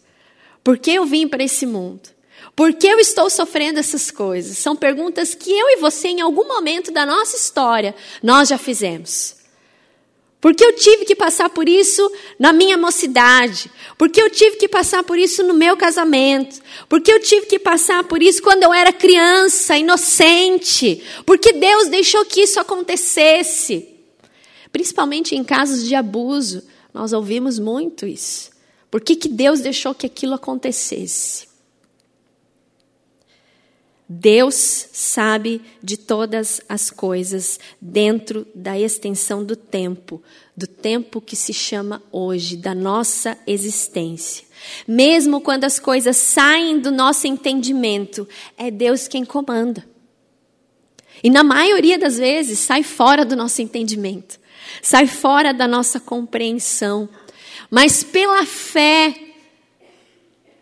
Por 0.62 0.78
que 0.78 0.90
eu 0.90 1.04
vim 1.06 1.28
para 1.28 1.44
esse 1.44 1.66
mundo? 1.66 2.08
Por 2.56 2.72
que 2.72 2.86
eu 2.86 2.98
estou 2.98 3.28
sofrendo 3.28 3.78
essas 3.78 4.10
coisas? 4.10 4.58
São 4.58 4.74
perguntas 4.74 5.34
que 5.34 5.50
eu 5.50 5.68
e 5.70 5.76
você, 5.76 6.08
em 6.08 6.20
algum 6.20 6.46
momento 6.46 6.90
da 6.90 7.04
nossa 7.04 7.36
história, 7.36 7.94
nós 8.22 8.48
já 8.48 8.58
fizemos. 8.58 9.43
Porque 10.44 10.62
eu 10.62 10.74
tive 10.76 11.06
que 11.06 11.16
passar 11.16 11.48
por 11.48 11.66
isso 11.66 12.06
na 12.38 12.52
minha 12.52 12.76
mocidade. 12.76 13.70
Porque 13.96 14.20
eu 14.20 14.28
tive 14.28 14.56
que 14.56 14.68
passar 14.68 15.02
por 15.02 15.18
isso 15.18 15.42
no 15.42 15.54
meu 15.54 15.74
casamento. 15.74 16.60
Porque 16.86 17.10
eu 17.10 17.18
tive 17.18 17.46
que 17.46 17.58
passar 17.58 18.04
por 18.04 18.22
isso 18.22 18.42
quando 18.42 18.62
eu 18.62 18.70
era 18.70 18.92
criança, 18.92 19.78
inocente. 19.78 21.02
Porque 21.24 21.54
Deus 21.54 21.88
deixou 21.88 22.26
que 22.26 22.42
isso 22.42 22.60
acontecesse. 22.60 23.88
Principalmente 24.70 25.34
em 25.34 25.42
casos 25.42 25.82
de 25.82 25.94
abuso, 25.94 26.62
nós 26.92 27.14
ouvimos 27.14 27.58
muito 27.58 28.06
isso. 28.06 28.50
Por 28.90 29.00
que, 29.00 29.16
que 29.16 29.28
Deus 29.28 29.60
deixou 29.60 29.94
que 29.94 30.04
aquilo 30.04 30.34
acontecesse? 30.34 31.48
Deus 34.08 34.54
sabe 34.92 35.62
de 35.82 35.96
todas 35.96 36.60
as 36.68 36.90
coisas 36.90 37.58
dentro 37.80 38.46
da 38.54 38.78
extensão 38.78 39.42
do 39.42 39.56
tempo, 39.56 40.22
do 40.54 40.66
tempo 40.66 41.22
que 41.22 41.34
se 41.34 41.54
chama 41.54 42.02
hoje, 42.12 42.56
da 42.56 42.74
nossa 42.74 43.38
existência. 43.46 44.44
Mesmo 44.86 45.40
quando 45.40 45.64
as 45.64 45.78
coisas 45.78 46.18
saem 46.18 46.78
do 46.78 46.90
nosso 46.90 47.26
entendimento, 47.26 48.28
é 48.58 48.70
Deus 48.70 49.08
quem 49.08 49.24
comanda. 49.24 49.84
E 51.22 51.30
na 51.30 51.42
maioria 51.42 51.98
das 51.98 52.18
vezes 52.18 52.58
sai 52.58 52.82
fora 52.82 53.24
do 53.24 53.34
nosso 53.34 53.62
entendimento, 53.62 54.38
sai 54.82 55.06
fora 55.06 55.54
da 55.54 55.66
nossa 55.66 55.98
compreensão. 55.98 57.08
Mas 57.70 58.04
pela 58.04 58.44
fé, 58.44 59.14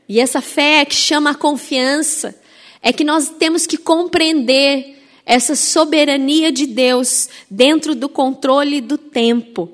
e 0.08 0.20
essa 0.20 0.40
fé 0.40 0.80
é 0.80 0.84
que 0.84 0.94
chama 0.94 1.30
a 1.30 1.34
confiança, 1.34 2.40
é 2.82 2.92
que 2.92 3.04
nós 3.04 3.28
temos 3.28 3.66
que 3.66 3.76
compreender 3.76 4.98
essa 5.24 5.54
soberania 5.54 6.50
de 6.50 6.66
Deus 6.66 7.28
dentro 7.48 7.94
do 7.94 8.08
controle 8.08 8.80
do 8.80 8.98
tempo. 8.98 9.70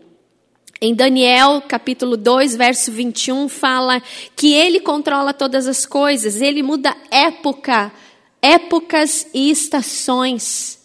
Em 0.81 0.95
Daniel, 0.95 1.63
capítulo 1.67 2.17
2, 2.17 2.55
verso 2.55 2.93
21, 2.93 3.49
fala 3.49 4.01
que 4.37 4.53
ele 4.53 4.79
controla 4.79 5.33
todas 5.33 5.67
as 5.67 5.87
coisas, 5.87 6.41
ele 6.41 6.63
muda 6.63 6.95
época, 7.11 7.91
épocas 8.41 9.27
e 9.35 9.51
estações. 9.51 10.79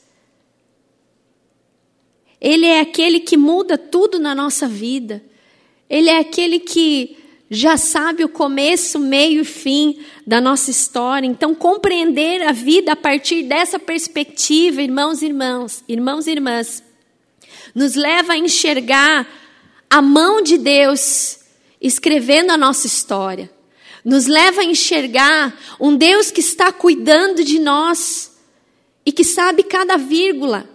Ele 2.42 2.66
é 2.66 2.80
aquele 2.80 3.20
que 3.20 3.38
muda 3.38 3.78
tudo 3.78 4.18
na 4.18 4.34
nossa 4.34 4.68
vida. 4.68 5.24
Ele 5.90 6.10
é 6.10 6.18
aquele 6.18 6.60
que 6.60 7.23
já 7.54 7.78
sabe 7.78 8.24
o 8.24 8.30
começo, 8.30 8.98
meio 8.98 9.42
e 9.42 9.46
fim 9.46 10.04
da 10.26 10.42
nossa 10.42 10.72
história. 10.72 11.28
Então, 11.28 11.54
compreender 11.54 12.42
a 12.42 12.52
vida 12.52 12.94
a 12.94 12.96
partir 12.96 13.44
dessa 13.44 13.78
perspectiva, 13.78 14.82
irmãos 14.82 15.22
e 15.22 15.28
irmãos, 15.28 15.84
irmãos 15.88 16.26
e 16.26 16.32
irmãs, 16.32 16.84
nos 17.76 17.94
leva 17.94 18.34
a 18.34 18.38
enxergar 18.38 19.28
a 19.88 20.02
mão 20.02 20.42
de 20.42 20.58
Deus 20.58 21.42
escrevendo 21.80 22.50
a 22.50 22.58
nossa 22.58 22.88
história. 22.88 23.52
Nos 24.04 24.26
leva 24.26 24.62
a 24.62 24.66
enxergar 24.66 25.56
um 25.80 25.96
Deus 25.96 26.32
que 26.32 26.40
está 26.40 26.72
cuidando 26.72 27.44
de 27.44 27.60
nós 27.60 28.36
e 29.06 29.12
que 29.12 29.24
sabe 29.24 29.62
cada 29.62 29.96
vírgula, 29.96 30.68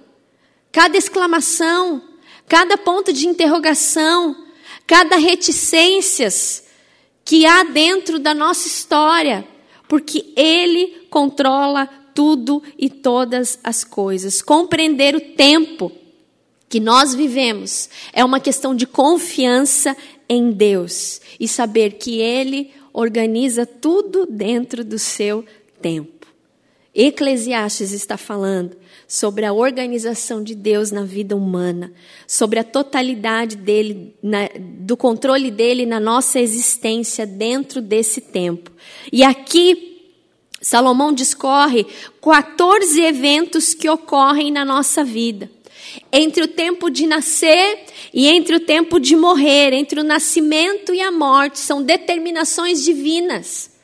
cada 0.71 0.97
exclamação, 0.97 2.05
cada 2.47 2.79
ponto 2.79 3.13
de 3.13 3.27
interrogação, 3.27 4.47
cada 4.87 5.17
reticências 5.17 6.68
que 7.29 7.45
há 7.45 7.63
dentro 7.63 8.19
da 8.19 8.33
nossa 8.33 8.67
história, 8.67 9.47
porque 9.87 10.33
Ele 10.35 11.07
controla 11.11 11.87
tudo 12.15 12.63
e 12.79 12.89
todas 12.89 13.59
as 13.63 13.85
coisas. 13.85 14.41
Compreender 14.41 15.15
o 15.15 15.21
tempo 15.21 15.93
que 16.71 16.81
nós 16.81 17.15
vivemos 17.15 17.91
é 18.15 18.25
uma 18.25 18.41
questão 18.41 18.75
de 18.75 18.87
confiança 18.87 19.95
em 20.27 20.51
Deus 20.51 21.21
e 21.39 21.47
saber 21.47 21.99
que 21.99 22.19
Ele 22.19 22.71
organiza 22.95 23.67
tudo 23.67 24.25
dentro 24.25 24.83
do 24.83 24.99
seu 24.99 25.45
tempo. 25.83 26.27
Eclesiastes 26.95 27.93
está 27.93 28.17
falando 28.17 28.75
sobre 29.09 29.47
a 29.47 29.55
organização 29.55 30.45
de 30.45 30.55
Deus 30.55 30.91
na 30.91 31.03
vida 31.03 31.35
humana, 31.35 31.91
sobre 32.27 32.59
a 32.59 32.65
totalidade 32.65 33.57
dele, 33.57 34.15
na, 34.23 34.50
do 34.81 34.99
controle 34.99 35.50
dele 35.50 35.87
na 35.87 35.99
nossa 35.99 36.38
existência 36.38 37.27
dentro 37.27 37.81
desse 37.81 38.21
tempo. 38.21 38.71
E 39.11 39.25
aqui, 39.25 40.03
Salomão 40.61 41.11
discorre 41.11 41.87
14 42.21 43.00
eventos 43.00 43.73
que 43.73 43.88
ocorrem 43.88 44.53
na 44.53 44.62
nossa 44.62 45.03
vida. 45.03 45.50
Entre 46.12 46.43
o 46.43 46.49
tempo 46.49 46.91
de 46.91 47.07
nascer 47.07 47.87
e 48.12 48.29
entre 48.29 48.57
o 48.57 48.61
tempo 48.61 49.00
de 49.00 49.17
morrer, 49.17 49.73
entre 49.73 50.00
o 50.00 50.05
nascimento 50.05 50.93
e 50.93 51.00
a 51.00 51.11
morte, 51.11 51.59
são 51.61 51.83
determinações 51.83 52.85
divinas. 52.85 53.78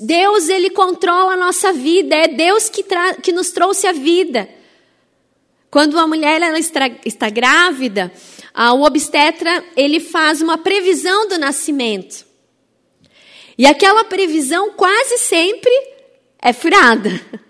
Deus, 0.00 0.48
ele 0.48 0.70
controla 0.70 1.32
a 1.32 1.36
nossa 1.36 1.72
vida, 1.72 2.14
é 2.14 2.28
Deus 2.28 2.68
que, 2.68 2.84
que 3.22 3.32
nos 3.32 3.50
trouxe 3.50 3.86
a 3.86 3.92
vida. 3.92 4.48
Quando 5.70 5.94
uma 5.94 6.06
mulher 6.06 6.40
ela 6.40 6.58
está, 6.58 7.28
grávida, 7.28 8.12
o 8.54 8.82
obstetra, 8.84 9.64
ele 9.76 9.98
faz 9.98 10.40
uma 10.40 10.56
previsão 10.56 11.26
do 11.26 11.36
nascimento. 11.36 12.24
E 13.58 13.66
aquela 13.66 14.04
previsão 14.04 14.70
quase 14.70 15.18
sempre 15.18 15.72
é 16.40 16.52
furada. 16.52 17.10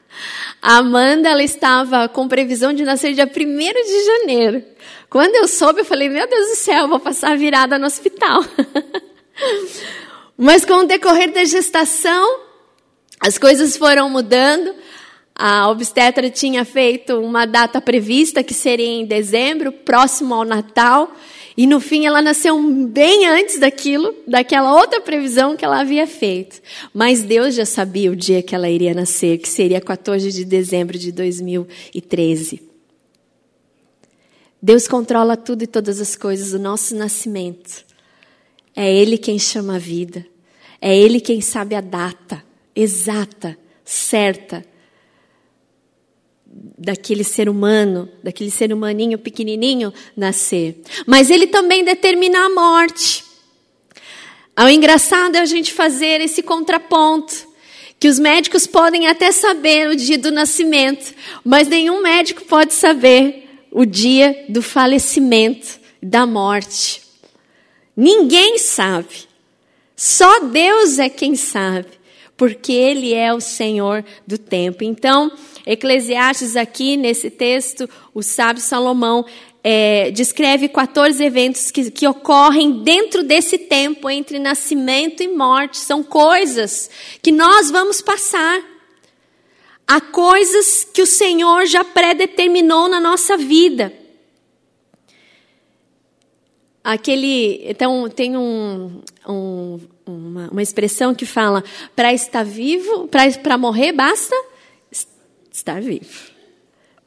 A 0.62 0.78
Amanda, 0.78 1.28
ela 1.28 1.42
estava 1.42 2.08
com 2.08 2.26
previsão 2.26 2.72
de 2.72 2.84
nascer 2.84 3.12
dia 3.12 3.26
1 3.26 3.28
de 3.28 4.04
janeiro. 4.06 4.64
Quando 5.10 5.34
eu 5.34 5.46
soube, 5.46 5.80
eu 5.80 5.84
falei, 5.84 6.08
meu 6.08 6.26
Deus 6.26 6.48
do 6.48 6.56
céu, 6.56 6.88
vou 6.88 6.98
passar 6.98 7.36
virada 7.36 7.78
no 7.78 7.84
hospital. 7.84 8.42
Mas 10.36 10.64
com 10.64 10.74
o 10.74 10.86
decorrer 10.86 11.32
da 11.32 11.44
gestação, 11.44 12.40
as 13.20 13.38
coisas 13.38 13.76
foram 13.76 14.10
mudando. 14.10 14.74
A 15.34 15.68
obstetra 15.68 16.30
tinha 16.30 16.64
feito 16.64 17.18
uma 17.18 17.46
data 17.46 17.80
prevista, 17.80 18.42
que 18.42 18.54
seria 18.54 18.86
em 18.86 19.06
dezembro, 19.06 19.72
próximo 19.72 20.34
ao 20.34 20.44
Natal. 20.44 21.12
E 21.56 21.66
no 21.66 21.78
fim 21.80 22.04
ela 22.04 22.20
nasceu 22.20 22.60
bem 22.88 23.26
antes 23.26 23.60
daquilo, 23.60 24.14
daquela 24.26 24.74
outra 24.74 25.00
previsão 25.00 25.56
que 25.56 25.64
ela 25.64 25.80
havia 25.80 26.06
feito. 26.06 26.60
Mas 26.92 27.22
Deus 27.22 27.54
já 27.54 27.64
sabia 27.64 28.10
o 28.10 28.16
dia 28.16 28.42
que 28.42 28.54
ela 28.54 28.68
iria 28.68 28.92
nascer, 28.92 29.38
que 29.38 29.48
seria 29.48 29.80
14 29.80 30.32
de 30.32 30.44
dezembro 30.44 30.98
de 30.98 31.12
2013. 31.12 32.62
Deus 34.60 34.88
controla 34.88 35.36
tudo 35.36 35.62
e 35.62 35.66
todas 35.66 36.00
as 36.00 36.16
coisas, 36.16 36.52
o 36.52 36.58
nosso 36.58 36.96
nascimento. 36.96 37.84
É 38.74 38.92
Ele 38.92 39.16
quem 39.16 39.38
chama 39.38 39.76
a 39.76 39.78
vida. 39.78 40.26
É 40.80 40.96
Ele 40.96 41.20
quem 41.20 41.40
sabe 41.40 41.74
a 41.74 41.80
data 41.80 42.42
exata, 42.74 43.56
certa, 43.84 44.64
daquele 46.78 47.24
ser 47.24 47.48
humano, 47.48 48.08
daquele 48.22 48.50
ser 48.50 48.72
humaninho 48.72 49.18
pequenininho 49.18 49.92
nascer. 50.16 50.80
Mas 51.06 51.30
Ele 51.30 51.46
também 51.46 51.84
determina 51.84 52.46
a 52.46 52.50
morte. 52.50 53.24
O 54.58 54.68
engraçado 54.68 55.36
é 55.36 55.40
a 55.40 55.44
gente 55.44 55.72
fazer 55.72 56.20
esse 56.20 56.42
contraponto. 56.42 57.54
Que 57.98 58.08
os 58.08 58.18
médicos 58.18 58.66
podem 58.66 59.06
até 59.06 59.32
saber 59.32 59.88
o 59.88 59.96
dia 59.96 60.18
do 60.18 60.30
nascimento, 60.30 61.14
mas 61.42 61.68
nenhum 61.68 62.02
médico 62.02 62.44
pode 62.44 62.74
saber 62.74 63.48
o 63.70 63.86
dia 63.86 64.44
do 64.48 64.60
falecimento, 64.60 65.80
da 66.02 66.26
morte. 66.26 67.03
Ninguém 67.96 68.58
sabe. 68.58 69.28
Só 69.96 70.40
Deus 70.40 70.98
é 70.98 71.08
quem 71.08 71.36
sabe, 71.36 71.86
porque 72.36 72.72
Ele 72.72 73.14
é 73.14 73.32
o 73.32 73.40
Senhor 73.40 74.04
do 74.26 74.36
tempo. 74.36 74.82
Então, 74.82 75.30
Eclesiastes, 75.64 76.56
aqui 76.56 76.96
nesse 76.96 77.30
texto, 77.30 77.88
o 78.12 78.22
sábio 78.22 78.60
Salomão 78.60 79.24
é, 79.62 80.10
descreve 80.10 80.68
14 80.68 81.24
eventos 81.24 81.70
que, 81.70 81.90
que 81.90 82.06
ocorrem 82.06 82.82
dentro 82.82 83.22
desse 83.22 83.56
tempo, 83.56 84.10
entre 84.10 84.38
nascimento 84.38 85.22
e 85.22 85.28
morte. 85.28 85.78
São 85.78 86.02
coisas 86.02 86.90
que 87.22 87.32
nós 87.32 87.70
vamos 87.70 88.02
passar. 88.02 88.60
Há 89.86 90.00
coisas 90.00 90.86
que 90.92 91.02
o 91.02 91.06
Senhor 91.06 91.66
já 91.66 91.84
predeterminou 91.84 92.88
na 92.88 93.00
nossa 93.00 93.36
vida. 93.36 93.92
Aquele, 96.84 97.62
então 97.66 98.10
tem 98.10 98.36
um, 98.36 99.00
um, 99.26 99.80
uma, 100.04 100.50
uma, 100.50 100.62
expressão 100.62 101.14
que 101.14 101.24
fala: 101.24 101.64
para 101.96 102.12
estar 102.12 102.44
vivo, 102.44 103.08
para 103.42 103.56
morrer 103.56 103.90
basta 103.92 104.36
estar 105.50 105.80
vivo. 105.80 106.30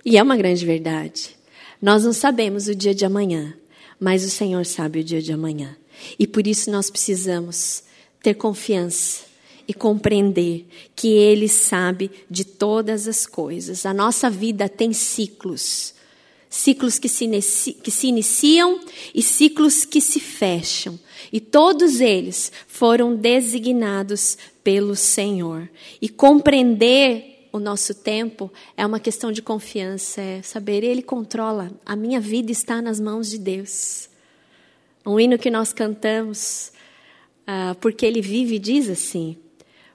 E 0.03 0.17
é 0.17 0.23
uma 0.23 0.35
grande 0.35 0.65
verdade. 0.65 1.37
Nós 1.79 2.03
não 2.03 2.11
sabemos 2.11 2.67
o 2.67 2.73
dia 2.73 2.95
de 2.95 3.05
amanhã, 3.05 3.53
mas 3.99 4.25
o 4.25 4.31
Senhor 4.31 4.65
sabe 4.65 5.01
o 5.01 5.03
dia 5.03 5.21
de 5.21 5.31
amanhã. 5.31 5.77
E 6.17 6.25
por 6.25 6.47
isso 6.47 6.71
nós 6.71 6.89
precisamos 6.89 7.83
ter 8.23 8.33
confiança 8.33 9.25
e 9.67 9.75
compreender 9.75 10.65
que 10.95 11.09
Ele 11.09 11.47
sabe 11.47 12.09
de 12.27 12.43
todas 12.43 13.07
as 13.07 13.27
coisas. 13.27 13.85
A 13.85 13.93
nossa 13.93 14.27
vida 14.27 14.67
tem 14.67 14.91
ciclos 14.91 15.93
ciclos 16.49 16.97
que 16.97 17.09
se, 17.09 17.25
inici, 17.25 17.73
que 17.73 17.91
se 17.91 18.07
iniciam 18.07 18.79
e 19.13 19.21
ciclos 19.21 19.85
que 19.85 19.99
se 19.99 20.19
fecham. 20.19 20.99
E 21.31 21.39
todos 21.39 21.99
eles 21.99 22.51
foram 22.67 23.15
designados 23.15 24.37
pelo 24.63 24.95
Senhor. 24.95 25.69
E 26.01 26.07
compreender 26.07 27.49
o 27.51 27.59
nosso 27.59 27.93
tempo 27.93 28.51
é 28.75 28.85
uma 28.85 28.99
questão 28.99 29.31
de 29.31 29.41
confiança, 29.41 30.21
é 30.21 30.41
saber 30.41 30.83
Ele 30.83 31.01
controla, 31.01 31.71
a 31.85 31.95
minha 31.95 32.19
vida 32.19 32.51
está 32.51 32.81
nas 32.81 32.99
mãos 32.99 33.29
de 33.29 33.37
Deus. 33.37 34.09
Um 35.05 35.19
hino 35.19 35.37
que 35.37 35.49
nós 35.49 35.73
cantamos, 35.73 36.71
uh, 37.43 37.75
porque 37.75 38.05
Ele 38.05 38.21
vive, 38.21 38.59
diz 38.59 38.89
assim: 38.89 39.37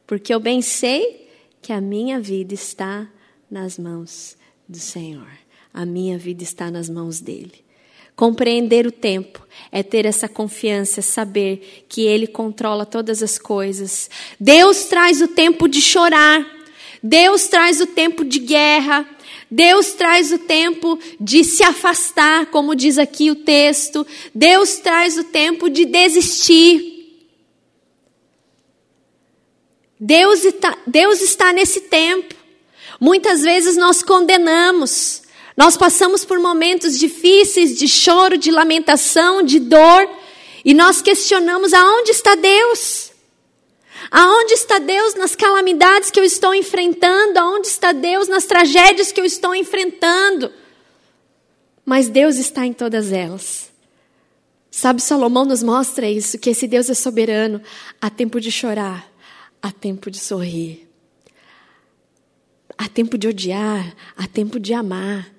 Porque 0.07 0.33
eu 0.33 0.41
bem 0.41 0.63
sei 0.63 1.29
que 1.61 1.73
a 1.73 1.81
minha 1.81 2.19
vida 2.19 2.55
está 2.55 3.09
nas 3.51 3.79
mãos 3.79 4.37
do 4.67 4.79
Senhor 4.79 5.42
a 5.73 5.87
minha 5.87 6.19
vida 6.19 6.43
está 6.43 6.71
nas 6.71 6.89
mãos 6.89 7.21
dele. 7.21 7.65
Compreender 8.15 8.87
o 8.87 8.93
tempo 8.93 9.47
é 9.71 9.83
ter 9.83 10.05
essa 10.05 10.29
confiança, 10.29 11.01
saber 11.01 11.85
que 11.89 12.03
ele 12.03 12.27
controla 12.27 12.85
todas 12.85 13.23
as 13.23 13.39
coisas. 13.39 14.11
Deus 14.39 14.85
traz 14.85 15.23
o 15.23 15.29
tempo 15.29 15.67
de 15.67 15.81
chorar, 15.81 16.47
Deus 17.03 17.47
traz 17.49 17.81
o 17.81 17.87
tempo 17.87 18.25
de 18.25 18.39
guerra, 18.39 19.09
Deus 19.51 19.93
traz 19.93 20.31
o 20.31 20.39
tempo 20.39 20.99
de 21.19 21.43
se 21.43 21.63
afastar, 21.63 22.47
como 22.47 22.75
diz 22.75 22.99
aqui 22.99 23.31
o 23.31 23.35
texto. 23.35 24.07
Deus 24.35 24.77
traz 24.77 25.19
o 25.19 25.25
tempo 25.25 25.69
de 25.69 25.85
desistir. 25.85 26.93
Deus 29.99 30.45
está, 30.45 30.77
Deus 30.87 31.21
está 31.21 31.53
nesse 31.53 31.83
tempo. 31.83 32.35
Muitas 33.01 33.43
vezes 33.43 33.77
nós 33.77 34.03
condenamos. 34.03 35.23
Nós 35.57 35.77
passamos 35.77 36.25
por 36.25 36.39
momentos 36.39 36.99
difíceis 36.99 37.77
de 37.79 37.87
choro, 37.87 38.39
de 38.39 38.51
lamentação, 38.51 39.43
de 39.43 39.59
dor, 39.59 40.09
e 40.65 40.73
nós 40.73 41.03
questionamos 41.03 41.73
aonde 41.73 42.11
está 42.11 42.35
Deus? 42.35 43.11
Aonde 44.11 44.55
está 44.55 44.79
Deus 44.79 45.15
nas 45.15 45.35
calamidades 45.35 46.11
que 46.11 46.21
eu 46.21 46.25
estou 46.25 46.55
enfrentando? 46.55 47.39
Aonde 47.39 47.69
está 47.69 47.93
Deus 47.93 48.29
nas 48.29 48.45
tragédias 48.45 49.11
que 49.11 49.21
eu 49.21 49.25
estou 49.25 49.55
enfrentando? 49.55 50.53
Mas 51.85 52.09
Deus 52.09 52.37
está 52.37 52.65
em 52.67 52.73
todas 52.73 53.11
elas. 53.11 53.71
Sabe, 54.71 55.03
Salomão 55.03 55.45
nos 55.45 55.63
mostra 55.63 56.09
isso, 56.09 56.39
que 56.39 56.51
esse 56.51 56.67
Deus 56.67 56.89
é 56.89 56.95
soberano. 56.95 57.61
Há 58.01 58.09
tempo 58.09 58.41
de 58.41 58.51
chorar, 58.51 59.07
há 59.61 59.71
tempo 59.71 60.11
de 60.11 60.19
sorrir. 60.19 60.89
Há 62.79 62.89
tempo 62.89 63.19
de 63.19 63.29
odiar, 63.29 63.95
há 64.17 64.27
tempo 64.27 64.59
de 64.59 64.73
amar. 64.73 65.31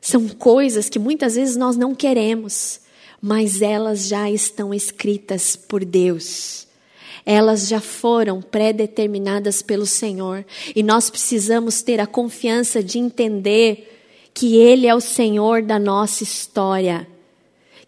São 0.00 0.28
coisas 0.28 0.88
que 0.88 0.98
muitas 0.98 1.34
vezes 1.34 1.56
nós 1.56 1.76
não 1.76 1.94
queremos, 1.94 2.80
mas 3.20 3.60
elas 3.60 4.06
já 4.06 4.30
estão 4.30 4.72
escritas 4.72 5.56
por 5.56 5.84
Deus. 5.84 6.66
Elas 7.26 7.68
já 7.68 7.80
foram 7.80 8.40
predeterminadas 8.40 9.60
pelo 9.60 9.84
Senhor 9.84 10.46
e 10.74 10.82
nós 10.82 11.10
precisamos 11.10 11.82
ter 11.82 12.00
a 12.00 12.06
confiança 12.06 12.82
de 12.82 12.98
entender 12.98 13.96
que 14.32 14.56
Ele 14.56 14.86
é 14.86 14.94
o 14.94 15.00
Senhor 15.00 15.62
da 15.62 15.78
nossa 15.78 16.22
história, 16.22 17.06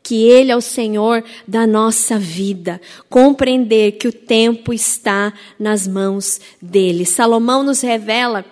que 0.03 0.25
Ele 0.25 0.51
é 0.51 0.57
o 0.57 0.61
Senhor 0.61 1.25
da 1.46 1.66
nossa 1.66 2.18
vida, 2.18 2.81
compreender 3.09 3.92
que 3.92 4.09
o 4.09 4.12
tempo 4.12 4.75
está 4.75 5.33
nas 5.59 5.87
mãos 5.87 6.40
dele. 6.61 7.07
Salomão 7.07 7.62
nos 7.62 7.81
revela 7.81 8.44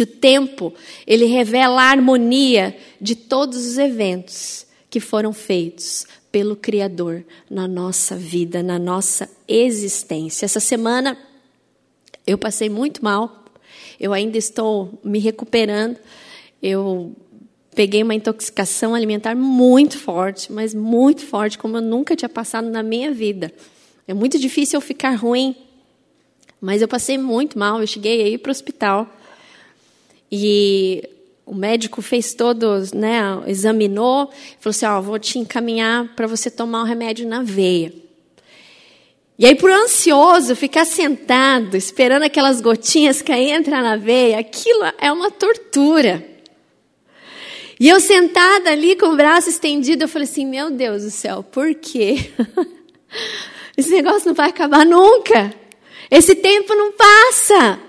que 0.00 0.04
o 0.04 0.06
tempo, 0.06 0.72
ele 1.06 1.26
revela 1.26 1.82
a 1.82 1.90
harmonia 1.90 2.74
de 2.98 3.14
todos 3.14 3.66
os 3.66 3.76
eventos 3.76 4.66
que 4.88 4.98
foram 4.98 5.30
feitos 5.30 6.06
pelo 6.32 6.56
Criador 6.56 7.22
na 7.50 7.68
nossa 7.68 8.16
vida, 8.16 8.62
na 8.62 8.78
nossa 8.78 9.28
existência. 9.46 10.46
Essa 10.46 10.58
semana 10.58 11.18
eu 12.26 12.38
passei 12.38 12.70
muito 12.70 13.04
mal, 13.04 13.44
eu 14.00 14.14
ainda 14.14 14.38
estou 14.38 14.98
me 15.04 15.18
recuperando. 15.18 15.98
Eu 16.62 17.14
peguei 17.74 18.02
uma 18.02 18.14
intoxicação 18.14 18.94
alimentar 18.94 19.34
muito 19.34 19.98
forte, 19.98 20.50
mas 20.50 20.72
muito 20.72 21.26
forte, 21.26 21.58
como 21.58 21.76
eu 21.76 21.82
nunca 21.82 22.16
tinha 22.16 22.28
passado 22.30 22.70
na 22.70 22.82
minha 22.82 23.12
vida. 23.12 23.52
É 24.08 24.14
muito 24.14 24.38
difícil 24.38 24.78
eu 24.78 24.80
ficar 24.80 25.14
ruim, 25.14 25.54
mas 26.58 26.80
eu 26.80 26.88
passei 26.88 27.18
muito 27.18 27.58
mal. 27.58 27.82
Eu 27.82 27.86
cheguei 27.86 28.22
aí 28.22 28.38
para 28.38 28.48
o 28.48 28.50
hospital 28.50 29.19
e 30.30 31.02
o 31.44 31.54
médico 31.54 32.00
fez 32.00 32.32
todos, 32.34 32.92
né, 32.92 33.20
examinou, 33.46 34.30
falou 34.60 34.70
assim, 34.70 34.86
ó, 34.86 35.00
vou 35.00 35.18
te 35.18 35.38
encaminhar 35.38 36.14
para 36.14 36.26
você 36.26 36.50
tomar 36.50 36.82
o 36.82 36.84
remédio 36.84 37.26
na 37.28 37.42
veia. 37.42 37.92
E 39.36 39.46
aí, 39.46 39.54
por 39.54 39.70
ansioso, 39.70 40.54
ficar 40.54 40.84
sentado, 40.84 41.76
esperando 41.76 42.24
aquelas 42.24 42.60
gotinhas 42.60 43.22
cair 43.22 43.50
entrar 43.50 43.82
na 43.82 43.96
veia, 43.96 44.38
aquilo 44.38 44.84
é 44.98 45.10
uma 45.10 45.30
tortura. 45.30 46.22
E 47.80 47.88
eu 47.88 47.98
sentada 47.98 48.70
ali 48.70 48.94
com 48.94 49.06
o 49.06 49.16
braço 49.16 49.48
estendido, 49.48 50.04
eu 50.04 50.08
falei 50.08 50.28
assim: 50.28 50.44
meu 50.44 50.70
Deus 50.70 51.02
do 51.02 51.10
céu, 51.10 51.42
por 51.42 51.74
quê? 51.74 52.30
Esse 53.74 53.90
negócio 53.90 54.28
não 54.28 54.34
vai 54.34 54.50
acabar 54.50 54.84
nunca. 54.84 55.54
Esse 56.10 56.34
tempo 56.34 56.74
não 56.74 56.92
passa. 56.92 57.80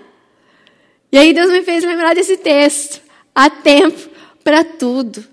E 1.12 1.18
aí 1.18 1.34
Deus 1.34 1.52
me 1.52 1.62
fez 1.62 1.84
lembrar 1.84 2.16
desse 2.16 2.38
texto. 2.38 3.02
Há 3.36 3.50
tempo 3.50 4.10
para 4.44 4.64
tudo. 4.64 5.26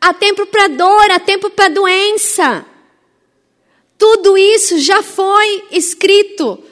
Há 0.00 0.14
tempo 0.14 0.46
para 0.46 0.68
dor, 0.68 1.10
há 1.10 1.18
tempo 1.18 1.50
para 1.50 1.68
doença. 1.68 2.64
Tudo 3.96 4.38
isso 4.38 4.78
já 4.78 5.02
foi 5.02 5.64
escrito 5.72 6.62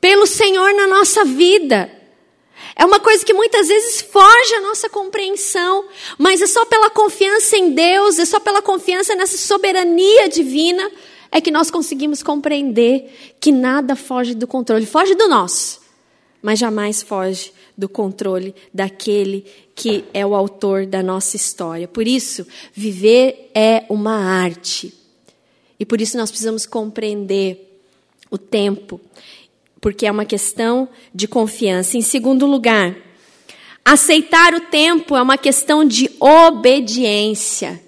pelo 0.00 0.26
Senhor 0.26 0.74
na 0.74 0.86
nossa 0.88 1.24
vida. 1.24 1.92
É 2.74 2.84
uma 2.84 2.98
coisa 2.98 3.24
que 3.24 3.32
muitas 3.32 3.68
vezes 3.68 4.00
foge 4.02 4.54
à 4.54 4.60
nossa 4.60 4.88
compreensão, 4.88 5.86
mas 6.16 6.42
é 6.42 6.46
só 6.46 6.64
pela 6.64 6.90
confiança 6.90 7.56
em 7.56 7.70
Deus, 7.70 8.18
é 8.18 8.24
só 8.24 8.40
pela 8.40 8.60
confiança 8.60 9.14
nessa 9.14 9.36
soberania 9.36 10.28
divina 10.28 10.90
é 11.30 11.40
que 11.40 11.50
nós 11.50 11.70
conseguimos 11.70 12.22
compreender 12.22 13.34
que 13.40 13.52
nada 13.52 13.94
foge 13.94 14.34
do 14.34 14.46
controle. 14.46 14.86
Foge 14.86 15.14
do 15.14 15.28
nosso, 15.28 15.80
mas 16.42 16.58
jamais 16.58 17.02
foge 17.02 17.52
do 17.78 17.88
controle 17.88 18.52
daquele 18.74 19.46
que 19.72 20.04
é 20.12 20.26
o 20.26 20.34
autor 20.34 20.84
da 20.84 21.00
nossa 21.00 21.36
história. 21.36 21.86
Por 21.86 22.08
isso, 22.08 22.44
viver 22.74 23.52
é 23.54 23.84
uma 23.88 24.16
arte. 24.16 24.92
E 25.78 25.86
por 25.86 26.00
isso 26.00 26.16
nós 26.16 26.28
precisamos 26.28 26.66
compreender 26.66 27.80
o 28.28 28.36
tempo 28.36 29.00
porque 29.80 30.06
é 30.06 30.10
uma 30.10 30.24
questão 30.24 30.88
de 31.14 31.28
confiança. 31.28 31.96
Em 31.96 32.02
segundo 32.02 32.46
lugar, 32.46 32.96
aceitar 33.84 34.52
o 34.54 34.60
tempo 34.60 35.14
é 35.16 35.22
uma 35.22 35.38
questão 35.38 35.84
de 35.84 36.10
obediência. 36.18 37.80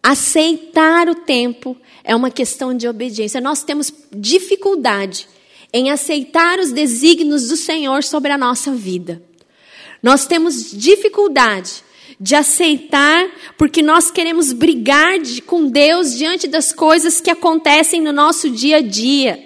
Aceitar 0.00 1.08
o 1.08 1.16
tempo 1.16 1.76
é 2.04 2.14
uma 2.14 2.30
questão 2.30 2.72
de 2.72 2.86
obediência. 2.86 3.40
Nós 3.40 3.64
temos 3.64 3.92
dificuldade 4.12 5.28
em 5.72 5.90
aceitar 5.90 6.58
os 6.58 6.72
desígnios 6.72 7.48
do 7.48 7.56
Senhor 7.56 8.02
sobre 8.02 8.32
a 8.32 8.38
nossa 8.38 8.72
vida. 8.72 9.22
Nós 10.02 10.26
temos 10.26 10.70
dificuldade 10.72 11.84
de 12.18 12.34
aceitar, 12.34 13.30
porque 13.56 13.82
nós 13.82 14.10
queremos 14.10 14.52
brigar 14.52 15.18
de, 15.18 15.40
com 15.40 15.66
Deus 15.66 16.16
diante 16.16 16.46
das 16.46 16.72
coisas 16.72 17.20
que 17.20 17.30
acontecem 17.30 18.00
no 18.00 18.12
nosso 18.12 18.50
dia 18.50 18.76
a 18.76 18.82
dia. 18.82 19.42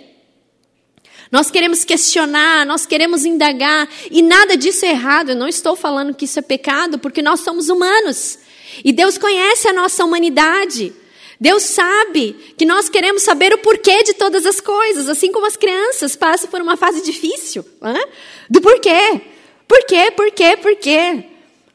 Nós 1.30 1.50
queremos 1.50 1.84
questionar, 1.84 2.64
nós 2.66 2.86
queremos 2.86 3.24
indagar, 3.24 3.88
e 4.10 4.22
nada 4.22 4.56
disso 4.56 4.84
é 4.84 4.90
errado. 4.90 5.30
Eu 5.30 5.36
não 5.36 5.48
estou 5.48 5.76
falando 5.76 6.14
que 6.14 6.24
isso 6.24 6.38
é 6.38 6.42
pecado, 6.42 6.98
porque 6.98 7.22
nós 7.22 7.40
somos 7.40 7.68
humanos. 7.68 8.38
E 8.84 8.92
Deus 8.92 9.18
conhece 9.18 9.68
a 9.68 9.72
nossa 9.72 10.04
humanidade. 10.04 10.92
Deus 11.44 11.62
sabe 11.64 12.54
que 12.56 12.64
nós 12.64 12.88
queremos 12.88 13.22
saber 13.22 13.52
o 13.52 13.58
porquê 13.58 14.02
de 14.02 14.14
todas 14.14 14.46
as 14.46 14.62
coisas, 14.62 15.10
assim 15.10 15.30
como 15.30 15.44
as 15.44 15.58
crianças 15.58 16.16
passam 16.16 16.48
por 16.48 16.62
uma 16.62 16.74
fase 16.74 17.02
difícil. 17.02 17.62
Né? 17.82 18.02
Do 18.48 18.62
porquê. 18.62 19.20
Por 19.68 19.84
quê? 19.84 20.10
Por 20.10 20.30
quê? 20.30 20.56
Por 20.56 20.74
quê? 20.76 21.24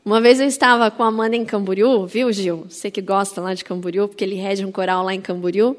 Uma 0.09 0.19
vez 0.19 0.39
eu 0.39 0.47
estava 0.47 0.89
com 0.89 1.03
a 1.03 1.07
Amanda 1.07 1.35
em 1.35 1.45
Camboriú, 1.45 2.07
viu, 2.07 2.33
Gil? 2.33 2.65
Você 2.67 2.89
que 2.89 2.99
gosta 2.99 3.39
lá 3.41 3.53
de 3.53 3.63
Camboriú, 3.63 4.07
porque 4.07 4.23
ele 4.23 4.33
rege 4.33 4.65
um 4.65 4.71
coral 4.71 5.03
lá 5.03 5.13
em 5.13 5.21
Camboriú. 5.21 5.77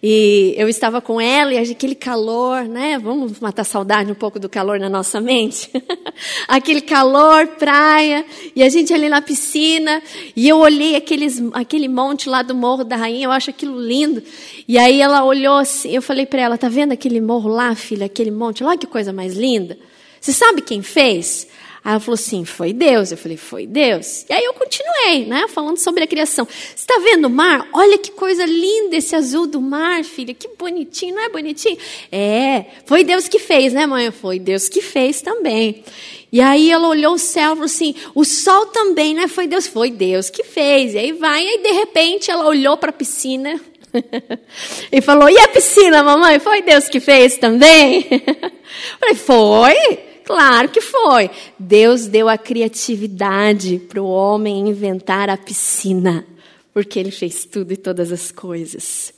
E 0.00 0.54
eu 0.56 0.68
estava 0.68 1.00
com 1.00 1.20
ela 1.20 1.52
e 1.52 1.58
aquele 1.58 1.96
calor, 1.96 2.68
né? 2.68 3.00
Vamos 3.00 3.40
matar 3.40 3.64
saudade 3.64 4.12
um 4.12 4.14
pouco 4.14 4.38
do 4.38 4.48
calor 4.48 4.78
na 4.78 4.88
nossa 4.88 5.20
mente? 5.20 5.72
aquele 6.46 6.82
calor, 6.82 7.48
praia, 7.48 8.24
e 8.54 8.62
a 8.62 8.68
gente 8.68 8.94
ali 8.94 9.08
na 9.08 9.20
piscina, 9.20 10.00
e 10.36 10.48
eu 10.48 10.58
olhei 10.58 10.94
aqueles, 10.94 11.42
aquele 11.52 11.88
monte 11.88 12.28
lá 12.28 12.42
do 12.42 12.54
Morro 12.54 12.84
da 12.84 12.94
Rainha, 12.94 13.26
eu 13.26 13.32
acho 13.32 13.50
aquilo 13.50 13.80
lindo. 13.80 14.22
E 14.68 14.78
aí 14.78 15.00
ela 15.00 15.24
olhou 15.24 15.56
assim, 15.56 15.90
eu 15.90 16.00
falei 16.00 16.26
para 16.26 16.42
ela: 16.42 16.56
tá 16.56 16.68
vendo 16.68 16.92
aquele 16.92 17.20
morro 17.20 17.48
lá, 17.48 17.74
filha, 17.74 18.06
aquele 18.06 18.30
monte? 18.30 18.62
Olha 18.62 18.78
que 18.78 18.86
coisa 18.86 19.12
mais 19.12 19.34
linda. 19.34 19.76
Você 20.20 20.32
sabe 20.32 20.62
quem 20.62 20.80
fez? 20.80 21.48
Aí 21.84 21.92
ela 21.92 22.00
falou 22.00 22.14
assim: 22.14 22.46
foi 22.46 22.72
Deus. 22.72 23.12
Eu 23.12 23.18
falei: 23.18 23.36
foi 23.36 23.66
Deus. 23.66 24.24
E 24.30 24.32
aí 24.32 24.42
eu 24.42 24.54
continuei, 24.54 25.26
né, 25.26 25.46
falando 25.48 25.76
sobre 25.76 26.02
a 26.02 26.06
criação. 26.06 26.46
Você 26.46 26.74
está 26.76 26.98
vendo 27.00 27.26
o 27.26 27.30
mar? 27.30 27.68
Olha 27.74 27.98
que 27.98 28.10
coisa 28.10 28.46
linda 28.46 28.96
esse 28.96 29.14
azul 29.14 29.46
do 29.46 29.60
mar, 29.60 30.02
filha. 30.02 30.32
Que 30.32 30.48
bonitinho, 30.58 31.14
não 31.14 31.22
é 31.22 31.28
bonitinho? 31.28 31.76
É, 32.10 32.64
foi 32.86 33.04
Deus 33.04 33.28
que 33.28 33.38
fez, 33.38 33.74
né, 33.74 33.86
mãe? 33.86 34.10
Foi 34.10 34.38
Deus 34.38 34.66
que 34.66 34.80
fez 34.80 35.20
também. 35.20 35.84
E 36.32 36.40
aí 36.40 36.70
ela 36.70 36.88
olhou 36.88 37.14
o 37.14 37.18
céu 37.18 37.52
e 37.52 37.54
falou 37.54 37.64
assim: 37.66 37.94
o 38.14 38.24
sol 38.24 38.66
também, 38.66 39.12
né? 39.12 39.28
Foi 39.28 39.46
Deus, 39.46 39.66
foi 39.66 39.90
Deus 39.90 40.30
que 40.30 40.42
fez. 40.42 40.94
E 40.94 40.98
aí 40.98 41.12
vai, 41.12 41.44
e 41.44 41.48
aí 41.48 41.58
de 41.58 41.72
repente 41.72 42.30
ela 42.30 42.46
olhou 42.46 42.78
para 42.78 42.88
a 42.88 42.94
piscina 42.94 43.60
e 44.90 45.02
falou: 45.02 45.28
e 45.28 45.38
a 45.38 45.48
piscina, 45.48 46.02
mamãe? 46.02 46.38
Foi 46.38 46.62
Deus 46.62 46.88
que 46.88 46.98
fez 46.98 47.36
também? 47.36 48.06
Eu 48.10 48.98
falei: 48.98 49.14
foi. 49.14 50.13
Claro 50.24 50.70
que 50.70 50.80
foi. 50.80 51.30
Deus 51.58 52.06
deu 52.06 52.28
a 52.28 52.38
criatividade 52.38 53.78
para 53.78 54.02
o 54.02 54.08
homem 54.08 54.68
inventar 54.68 55.28
a 55.28 55.36
piscina, 55.36 56.26
porque 56.72 56.98
ele 56.98 57.10
fez 57.10 57.44
tudo 57.44 57.72
e 57.72 57.76
todas 57.76 58.10
as 58.10 58.30
coisas. 58.32 59.12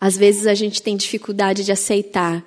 Às 0.00 0.16
vezes 0.16 0.46
a 0.46 0.54
gente 0.54 0.82
tem 0.82 0.96
dificuldade 0.96 1.64
de 1.64 1.72
aceitar. 1.72 2.44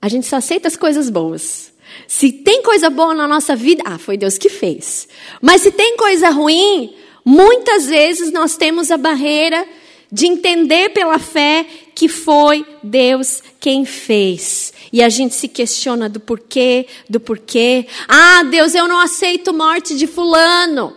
A 0.00 0.08
gente 0.08 0.26
só 0.26 0.36
aceita 0.36 0.68
as 0.68 0.76
coisas 0.76 1.08
boas. 1.08 1.72
Se 2.06 2.32
tem 2.32 2.62
coisa 2.62 2.88
boa 2.88 3.14
na 3.14 3.28
nossa 3.28 3.54
vida, 3.54 3.82
ah, 3.86 3.98
foi 3.98 4.16
Deus 4.16 4.38
que 4.38 4.48
fez. 4.48 5.08
Mas 5.40 5.62
se 5.62 5.70
tem 5.70 5.96
coisa 5.96 6.30
ruim, 6.30 6.94
muitas 7.24 7.86
vezes 7.86 8.32
nós 8.32 8.56
temos 8.56 8.90
a 8.90 8.96
barreira 8.96 9.66
de 10.12 10.26
entender 10.26 10.90
pela 10.90 11.18
fé 11.18 11.66
que 11.94 12.06
foi 12.06 12.66
Deus 12.82 13.42
quem 13.58 13.86
fez. 13.86 14.74
E 14.92 15.02
a 15.02 15.08
gente 15.08 15.34
se 15.34 15.48
questiona 15.48 16.06
do 16.06 16.20
porquê, 16.20 16.86
do 17.08 17.18
porquê. 17.18 17.86
Ah, 18.06 18.42
Deus, 18.42 18.74
eu 18.74 18.86
não 18.86 18.98
aceito 18.98 19.54
morte 19.54 19.96
de 19.96 20.06
fulano. 20.06 20.94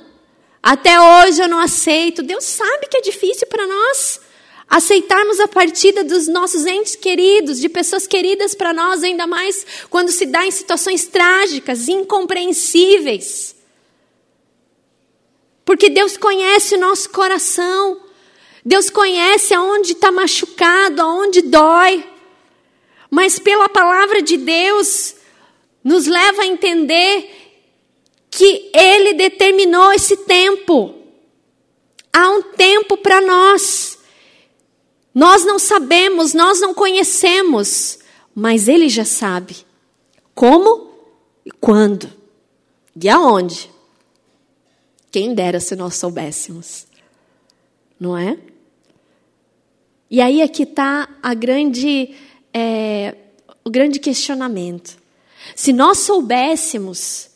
Até 0.61 0.99
hoje 0.99 1.41
eu 1.41 1.47
não 1.47 1.59
aceito. 1.59 2.21
Deus 2.21 2.43
sabe 2.43 2.87
que 2.89 2.97
é 2.97 3.01
difícil 3.01 3.47
para 3.47 3.65
nós 3.65 4.19
aceitarmos 4.67 5.39
a 5.39 5.47
partida 5.47 6.03
dos 6.03 6.27
nossos 6.27 6.65
entes 6.65 6.95
queridos, 6.95 7.61
de 7.61 7.69
pessoas 7.69 8.07
queridas 8.07 8.55
para 8.55 8.73
nós, 8.73 9.03
ainda 9.03 9.27
mais 9.27 9.65
quando 9.89 10.11
se 10.11 10.25
dá 10.25 10.45
em 10.45 10.51
situações 10.51 11.05
trágicas, 11.05 11.87
incompreensíveis. 11.87 13.55
Porque 15.63 15.89
Deus 15.89 16.17
conhece 16.17 16.75
o 16.75 16.79
nosso 16.79 17.09
coração. 17.11 18.04
Deus 18.65 18.89
conhece 18.89 19.53
aonde 19.53 19.91
está 19.91 20.11
machucado, 20.11 20.99
aonde 20.99 21.43
dói. 21.43 22.03
Mas 23.11 23.37
pela 23.37 23.69
palavra 23.69 24.23
de 24.23 24.37
Deus, 24.37 25.15
nos 25.83 26.07
leva 26.07 26.41
a 26.41 26.47
entender 26.47 27.29
que 28.31 28.71
Ele 28.73 29.13
determinou 29.13 29.93
esse 29.93 30.17
tempo. 30.17 30.95
Há 32.11 32.27
um 32.31 32.41
tempo 32.41 32.97
para 32.97 33.21
nós. 33.21 33.99
Nós 35.13 35.45
não 35.45 35.59
sabemos, 35.59 36.33
nós 36.33 36.59
não 36.59 36.73
conhecemos, 36.73 37.99
mas 38.33 38.67
Ele 38.67 38.89
já 38.89 39.05
sabe. 39.05 39.63
Como 40.33 40.89
e 41.45 41.51
quando 41.51 42.11
e 42.99 43.07
aonde. 43.09 43.71
Quem 45.11 45.33
dera 45.35 45.59
se 45.59 45.75
nós 45.75 45.95
soubéssemos. 45.95 46.87
não 47.99 48.17
é? 48.17 48.37
E 50.15 50.21
aí 50.21 50.41
aqui 50.41 50.63
está 50.63 51.09
a 51.21 51.33
grande, 51.33 52.11
é, 52.53 53.15
o 53.65 53.69
grande 53.69 53.99
questionamento. 53.99 54.97
Se 55.53 55.73
nós 55.73 55.97
soubéssemos 55.97 57.31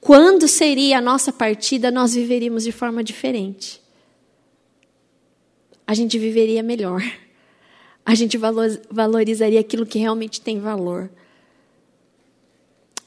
quando 0.00 0.46
seria 0.46 0.98
a 0.98 1.00
nossa 1.00 1.32
partida, 1.32 1.90
nós 1.90 2.14
viveríamos 2.14 2.62
de 2.62 2.70
forma 2.70 3.02
diferente. 3.02 3.82
A 5.84 5.94
gente 5.94 6.16
viveria 6.16 6.62
melhor. 6.62 7.02
A 8.06 8.14
gente 8.14 8.38
valorizaria 8.38 9.58
aquilo 9.58 9.84
que 9.84 9.98
realmente 9.98 10.40
tem 10.40 10.60
valor. 10.60 11.10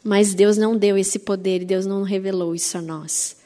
Mas 0.03 0.33
Deus 0.33 0.57
não 0.57 0.75
deu 0.75 0.97
esse 0.97 1.19
poder 1.19 1.63
Deus 1.63 1.85
não 1.85 2.03
revelou 2.03 2.53
isso 2.53 2.77
a 2.77 2.81
nós. 2.81 3.37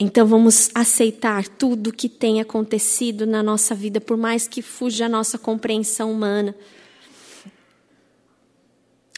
Então 0.00 0.26
vamos 0.26 0.70
aceitar 0.74 1.48
tudo 1.48 1.92
que 1.92 2.08
tem 2.08 2.40
acontecido 2.40 3.26
na 3.26 3.42
nossa 3.42 3.74
vida, 3.74 4.00
por 4.00 4.16
mais 4.16 4.46
que 4.46 4.62
fuja 4.62 5.06
a 5.06 5.08
nossa 5.08 5.36
compreensão 5.36 6.12
humana. 6.12 6.54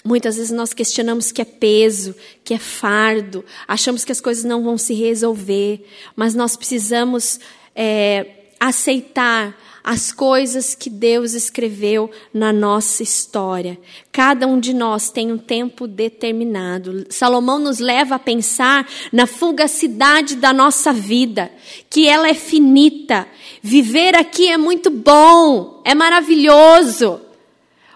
Muitas 0.03 0.37
vezes 0.37 0.51
nós 0.51 0.73
questionamos 0.73 1.31
que 1.31 1.43
é 1.43 1.45
peso, 1.45 2.15
que 2.43 2.55
é 2.55 2.59
fardo, 2.59 3.45
achamos 3.69 4.03
que 4.03 4.13
as 4.13 4.21
coisas 4.21 4.45
não 4.45 4.65
vão 4.65 4.79
se 4.79 4.95
resolver, 4.95 5.87
mas 6.17 6.35
nós 6.35 6.57
precisamos 6.57 7.39
é, 7.77 8.47
aceitar 8.59 9.55
as 9.83 10.13
coisas 10.13 10.75
que 10.75 10.91
Deus 10.91 11.33
escreveu 11.33 12.11
na 12.33 12.53
nossa 12.53 13.03
história. 13.03 13.79
Cada 14.13 14.47
um 14.47 14.61
de 14.61 14.75
nós 14.75 15.11
tem 15.11 15.33
um 15.33 15.39
tempo 15.39 15.87
determinado. 15.87 17.07
Salomão 17.11 17.59
nos 17.59 17.79
leva 17.79 18.17
a 18.17 18.19
pensar 18.19 18.89
na 19.13 19.27
fugacidade 19.27 20.37
da 20.37 20.53
nossa 20.53 20.93
vida, 20.93 21.51
que 21.89 22.07
ela 22.07 22.29
é 22.29 22.35
finita. 22.35 23.27
Viver 23.63 24.15
aqui 24.15 24.49
é 24.49 24.57
muito 24.57 24.91
bom, 24.91 25.81
é 25.85 25.95
maravilhoso. 25.95 27.21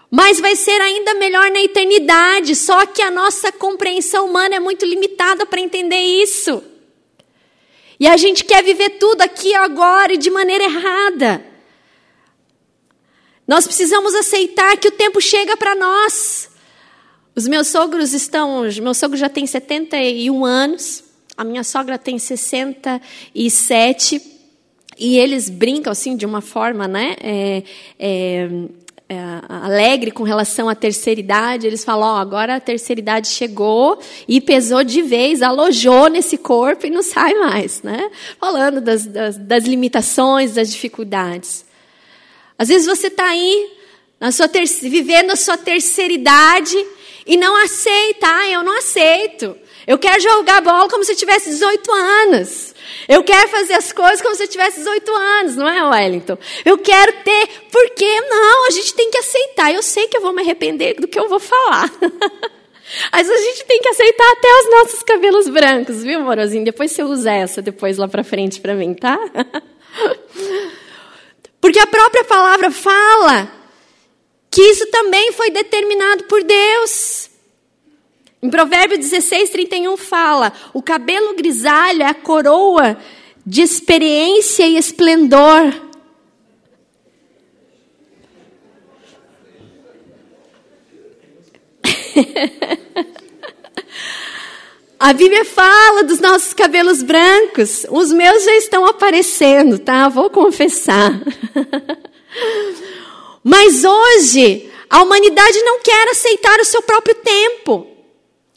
Mas 0.09 0.39
vai 0.39 0.55
ser 0.55 0.79
ainda 0.81 1.13
melhor 1.15 1.51
na 1.51 1.61
eternidade, 1.61 2.55
só 2.55 2.85
que 2.85 3.01
a 3.01 3.11
nossa 3.11 3.51
compreensão 3.51 4.27
humana 4.27 4.55
é 4.55 4.59
muito 4.59 4.85
limitada 4.85 5.45
para 5.45 5.59
entender 5.59 5.99
isso. 5.99 6.63
E 7.99 8.07
a 8.07 8.17
gente 8.17 8.43
quer 8.43 8.63
viver 8.63 8.91
tudo 8.91 9.21
aqui 9.21 9.53
agora 9.53 10.13
e 10.13 10.17
de 10.17 10.29
maneira 10.29 10.63
errada. 10.63 11.54
Nós 13.47 13.65
precisamos 13.65 14.13
aceitar 14.15 14.75
que 14.77 14.87
o 14.87 14.91
tempo 14.91 15.21
chega 15.21 15.55
para 15.55 15.75
nós. 15.75 16.49
Os 17.35 17.47
meus 17.47 17.67
sogros 17.67 18.13
estão. 18.13 18.63
Meu 18.81 18.93
sogro 18.93 19.17
já 19.17 19.29
tem 19.29 19.45
71 19.45 20.45
anos, 20.45 21.03
a 21.37 21.43
minha 21.43 21.63
sogra 21.63 21.97
tem 21.97 22.17
67. 22.17 24.21
E 24.97 25.17
eles 25.17 25.49
brincam 25.49 25.91
assim 25.91 26.15
de 26.15 26.25
uma 26.25 26.39
forma, 26.39 26.87
né? 26.87 27.15
É, 27.21 27.63
é, 27.99 28.49
é, 29.09 29.15
alegre 29.47 30.09
com 30.09 30.23
relação 30.23 30.69
à 30.69 30.73
terceira 30.73 31.19
idade. 31.19 31.67
Eles 31.67 31.83
falam: 31.83 32.07
ó, 32.07 32.17
agora 32.17 32.55
a 32.55 32.59
terceira 32.59 33.01
idade 33.01 33.27
chegou 33.27 33.99
e 34.27 34.39
pesou 34.39 34.83
de 34.83 35.01
vez, 35.01 35.41
alojou 35.41 36.09
nesse 36.09 36.37
corpo 36.37 36.87
e 36.87 36.89
não 36.89 37.03
sai 37.03 37.33
mais, 37.35 37.83
né? 37.83 38.09
Falando 38.39 38.79
das, 38.79 39.05
das, 39.05 39.37
das 39.37 39.65
limitações, 39.65 40.53
das 40.53 40.71
dificuldades. 40.71 41.65
Às 42.57 42.69
vezes 42.69 42.87
você 42.87 43.07
está 43.07 43.25
aí, 43.25 43.71
na 44.19 44.31
sua 44.31 44.49
vivendo 44.81 45.31
a 45.31 45.35
sua 45.35 45.57
terceira 45.57 46.13
idade 46.13 46.77
e 47.25 47.35
não 47.37 47.55
aceita. 47.63 48.27
Ah, 48.27 48.49
eu 48.49 48.63
não 48.63 48.77
aceito. 48.77 49.57
Eu 49.85 49.99
quero 49.99 50.21
jogar 50.21 50.61
bola 50.61 50.89
como 50.89 51.03
se 51.03 51.11
eu 51.11 51.15
tivesse 51.15 51.49
18 51.49 51.91
anos. 51.91 52.73
Eu 53.07 53.23
quero 53.23 53.49
fazer 53.49 53.73
as 53.73 53.91
coisas 53.91 54.21
como 54.21 54.35
se 54.35 54.43
eu 54.43 54.47
tivesse 54.47 54.79
18 54.79 55.11
anos, 55.15 55.55
não 55.55 55.67
é, 55.67 55.83
Wellington? 55.83 56.37
Eu 56.63 56.77
quero 56.77 57.11
ter. 57.23 57.47
Por 57.71 57.89
que 57.91 58.21
não? 58.21 58.67
A 58.67 58.71
gente 58.71 58.93
tem 58.95 59.11
que 59.11 59.17
aceitar. 59.17 59.73
Eu 59.73 59.83
sei 59.83 60.07
que 60.07 60.17
eu 60.17 60.21
vou 60.21 60.33
me 60.33 60.41
arrepender 60.41 60.95
do 60.99 61.07
que 61.07 61.19
eu 61.19 61.29
vou 61.29 61.39
falar. 61.39 61.91
Mas 63.11 63.29
a 63.29 63.37
gente 63.37 63.65
tem 63.65 63.81
que 63.81 63.89
aceitar 63.89 64.31
até 64.31 64.47
os 64.47 64.69
nossos 64.71 65.03
cabelos 65.03 65.49
brancos, 65.49 66.03
viu, 66.03 66.19
morozinho? 66.21 66.63
Depois 66.63 66.91
você 66.91 67.03
usa 67.03 67.31
essa 67.31 67.61
depois 67.61 67.97
lá 67.97 68.07
pra 68.07 68.23
frente 68.23 68.61
pra 68.61 68.75
mim, 68.75 68.93
tá? 68.93 69.19
Porque 71.65 71.79
a 71.79 71.87
própria 71.87 72.23
palavra 72.23 72.69
fala 72.69 73.51
que 74.51 74.61
isso 74.61 74.85
também 74.91 75.31
foi 75.31 75.49
determinado 75.49 76.25
por 76.25 76.43
Deus. 76.43 77.27
Em 78.39 78.51
Provérbio 78.51 78.99
16, 78.99 79.49
31 79.49 79.97
fala: 79.97 80.53
o 80.75 80.83
cabelo 80.83 81.33
grisalho 81.33 82.03
é 82.03 82.05
a 82.05 82.13
coroa 82.13 82.95
de 83.43 83.63
experiência 83.63 84.67
e 84.67 84.77
esplendor. 84.77 85.73
A 95.05 95.13
Bíblia 95.13 95.45
fala 95.45 96.03
dos 96.03 96.19
nossos 96.19 96.51
cabelos 96.51 97.03
brancos. 97.03 97.85
Os 97.91 98.11
meus 98.11 98.43
já 98.43 98.55
estão 98.55 98.87
aparecendo, 98.87 99.77
tá? 99.77 100.09
Vou 100.09 100.31
confessar. 100.31 101.21
Mas 103.43 103.83
hoje, 103.83 104.67
a 104.89 105.03
humanidade 105.03 105.61
não 105.61 105.79
quer 105.79 106.09
aceitar 106.09 106.59
o 106.59 106.65
seu 106.65 106.81
próprio 106.81 107.13
tempo. 107.13 107.85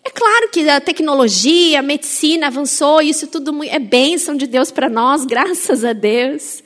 É 0.02 0.08
claro 0.08 0.48
que 0.48 0.66
a 0.66 0.80
tecnologia, 0.80 1.80
a 1.80 1.82
medicina 1.82 2.46
avançou, 2.46 3.02
isso 3.02 3.26
tudo 3.26 3.62
é 3.64 3.78
bênção 3.78 4.34
de 4.34 4.46
Deus 4.46 4.70
para 4.70 4.88
nós, 4.88 5.26
graças 5.28 5.84
a 5.84 5.92
Deus. 5.92 6.62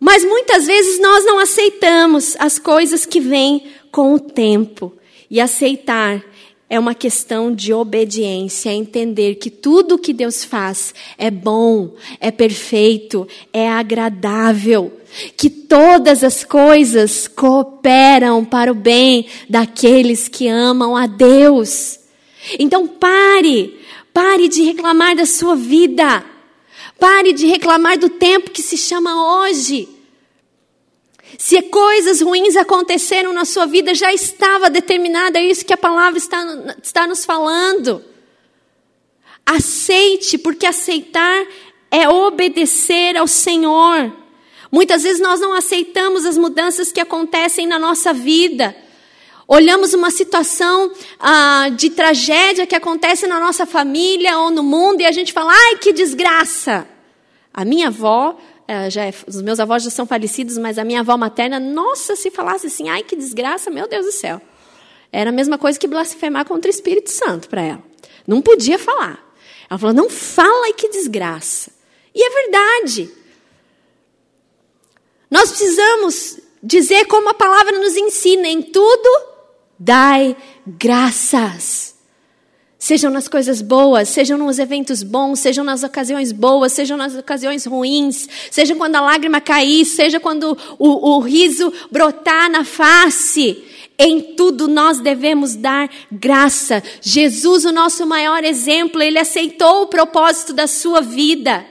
Mas 0.00 0.24
muitas 0.24 0.66
vezes 0.66 0.98
nós 0.98 1.24
não 1.24 1.38
aceitamos 1.38 2.34
as 2.40 2.58
coisas 2.58 3.06
que 3.06 3.20
vêm 3.20 3.68
com 3.92 4.14
o 4.14 4.18
tempo. 4.18 4.92
E 5.30 5.40
aceitar 5.40 6.24
é 6.68 6.78
uma 6.78 6.94
questão 6.94 7.54
de 7.54 7.72
obediência, 7.72 8.70
é 8.70 8.74
entender 8.74 9.36
que 9.36 9.50
tudo 9.50 9.98
que 9.98 10.12
Deus 10.12 10.44
faz 10.44 10.94
é 11.18 11.30
bom, 11.30 11.94
é 12.18 12.30
perfeito, 12.30 13.28
é 13.52 13.68
agradável, 13.68 14.92
que 15.36 15.50
todas 15.50 16.24
as 16.24 16.42
coisas 16.42 17.28
cooperam 17.28 18.44
para 18.44 18.72
o 18.72 18.74
bem 18.74 19.26
daqueles 19.48 20.26
que 20.26 20.48
amam 20.48 20.96
a 20.96 21.06
Deus. 21.06 22.00
Então 22.58 22.86
pare, 22.86 23.78
pare 24.12 24.48
de 24.48 24.62
reclamar 24.62 25.14
da 25.14 25.26
sua 25.26 25.54
vida, 25.54 26.24
pare 26.98 27.32
de 27.32 27.46
reclamar 27.46 27.98
do 27.98 28.08
tempo 28.08 28.50
que 28.50 28.62
se 28.62 28.76
chama 28.76 29.42
hoje. 29.42 29.93
Se 31.38 31.62
coisas 31.62 32.20
ruins 32.20 32.56
aconteceram 32.56 33.32
na 33.32 33.44
sua 33.44 33.66
vida, 33.66 33.94
já 33.94 34.12
estava 34.12 34.70
determinada, 34.70 35.38
é 35.38 35.44
isso 35.44 35.64
que 35.64 35.72
a 35.72 35.76
palavra 35.76 36.18
está, 36.18 36.44
está 36.82 37.06
nos 37.06 37.24
falando. 37.24 38.04
Aceite, 39.44 40.38
porque 40.38 40.66
aceitar 40.66 41.46
é 41.90 42.08
obedecer 42.08 43.16
ao 43.16 43.26
Senhor. 43.26 44.12
Muitas 44.70 45.02
vezes 45.02 45.20
nós 45.20 45.40
não 45.40 45.52
aceitamos 45.52 46.24
as 46.24 46.36
mudanças 46.36 46.90
que 46.90 47.00
acontecem 47.00 47.66
na 47.66 47.78
nossa 47.78 48.12
vida. 48.12 48.74
Olhamos 49.46 49.92
uma 49.92 50.10
situação 50.10 50.90
ah, 51.20 51.68
de 51.76 51.90
tragédia 51.90 52.66
que 52.66 52.74
acontece 52.74 53.26
na 53.26 53.38
nossa 53.38 53.66
família 53.66 54.38
ou 54.38 54.50
no 54.50 54.62
mundo 54.62 55.02
e 55.02 55.06
a 55.06 55.12
gente 55.12 55.32
fala, 55.32 55.52
ai 55.52 55.76
que 55.76 55.92
desgraça. 55.92 56.88
A 57.52 57.64
minha 57.64 57.88
avó 57.88 58.36
já 58.90 59.04
é, 59.04 59.14
os 59.26 59.42
meus 59.42 59.60
avós 59.60 59.82
já 59.82 59.90
são 59.90 60.06
falecidos, 60.06 60.56
mas 60.58 60.78
a 60.78 60.84
minha 60.84 61.00
avó 61.00 61.16
materna, 61.16 61.60
nossa, 61.60 62.16
se 62.16 62.30
falasse 62.30 62.66
assim, 62.66 62.88
ai 62.88 63.02
que 63.02 63.16
desgraça, 63.16 63.70
meu 63.70 63.88
Deus 63.88 64.06
do 64.06 64.12
céu. 64.12 64.40
Era 65.12 65.30
a 65.30 65.32
mesma 65.32 65.58
coisa 65.58 65.78
que 65.78 65.86
blasfemar 65.86 66.44
contra 66.44 66.68
o 66.68 66.74
Espírito 66.74 67.10
Santo 67.10 67.48
para 67.48 67.62
ela. 67.62 67.82
Não 68.26 68.40
podia 68.40 68.78
falar. 68.78 69.24
Ela 69.70 69.78
falou, 69.78 69.94
não 69.94 70.10
fala 70.10 70.68
e 70.68 70.74
que 70.74 70.88
desgraça. 70.88 71.70
E 72.14 72.22
é 72.22 72.30
verdade. 72.42 73.10
Nós 75.30 75.50
precisamos 75.50 76.38
dizer 76.62 77.06
como 77.06 77.28
a 77.28 77.34
palavra 77.34 77.78
nos 77.78 77.96
ensina: 77.96 78.46
em 78.46 78.62
tudo, 78.62 79.08
dai 79.78 80.36
graças. 80.66 81.93
Sejam 82.84 83.10
nas 83.10 83.26
coisas 83.28 83.62
boas, 83.62 84.10
sejam 84.10 84.36
nos 84.36 84.58
eventos 84.58 85.02
bons, 85.02 85.40
sejam 85.40 85.64
nas 85.64 85.82
ocasiões 85.82 86.32
boas, 86.32 86.70
sejam 86.70 86.98
nas 86.98 87.14
ocasiões 87.14 87.64
ruins, 87.64 88.28
seja 88.50 88.74
quando 88.74 88.96
a 88.96 89.00
lágrima 89.00 89.40
cair, 89.40 89.86
seja 89.86 90.20
quando 90.20 90.54
o, 90.78 91.16
o 91.16 91.18
riso 91.20 91.72
brotar 91.90 92.50
na 92.50 92.62
face. 92.62 93.64
Em 93.98 94.20
tudo 94.36 94.68
nós 94.68 95.00
devemos 95.00 95.56
dar 95.56 95.88
graça. 96.12 96.82
Jesus, 97.00 97.64
o 97.64 97.72
nosso 97.72 98.04
maior 98.04 98.44
exemplo, 98.44 99.00
ele 99.00 99.18
aceitou 99.18 99.84
o 99.84 99.86
propósito 99.86 100.52
da 100.52 100.66
sua 100.66 101.00
vida. 101.00 101.64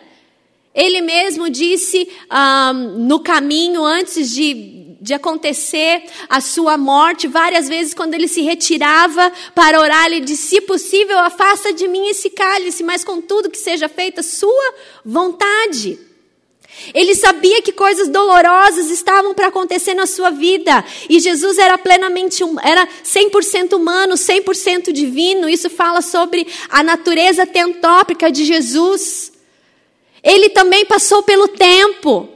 Ele 0.74 1.00
mesmo 1.00 1.48
disse 1.48 2.10
ah, 2.28 2.74
no 2.74 3.20
caminho, 3.20 3.86
antes 3.86 4.32
de 4.32 4.83
de 5.04 5.14
acontecer 5.14 6.06
a 6.30 6.40
sua 6.40 6.78
morte, 6.78 7.28
várias 7.28 7.68
vezes 7.68 7.94
quando 7.94 8.14
ele 8.14 8.26
se 8.26 8.42
retirava 8.42 9.34
para 9.54 9.82
orar, 9.82 10.06
ele 10.06 10.22
disse: 10.22 10.48
se 10.48 10.62
possível, 10.62 11.20
afasta 11.20 11.74
de 11.74 11.90
mim 11.90 12.08
esse 12.08 12.30
cálice, 12.30 12.84
mas 12.84 13.04
contudo 13.04 13.50
que 13.50 13.58
seja 13.58 13.90
feita 13.90 14.24
sua 14.24 14.74
vontade. 15.04 16.00
Ele 16.94 17.14
sabia 17.16 17.62
que 17.62 17.74
coisas 17.74 18.08
dolorosas 18.08 18.90
estavam 18.90 19.34
para 19.34 19.48
acontecer 19.48 19.94
na 19.94 20.08
sua 20.08 20.32
vida. 20.32 20.84
E 21.10 21.20
Jesus 21.20 21.58
era 21.58 21.78
plenamente, 21.78 22.42
era 22.64 22.88
100% 23.04 23.74
humano, 23.74 24.16
100% 24.16 24.92
divino. 24.92 25.50
Isso 25.50 25.70
fala 25.70 26.02
sobre 26.02 26.48
a 26.70 26.82
natureza 26.82 27.46
tentópica 27.46 28.32
de 28.32 28.46
Jesus. 28.46 29.34
Ele 30.24 30.50
também 30.50 30.86
passou 30.86 31.22
pelo 31.22 31.50
tempo. 31.50 32.33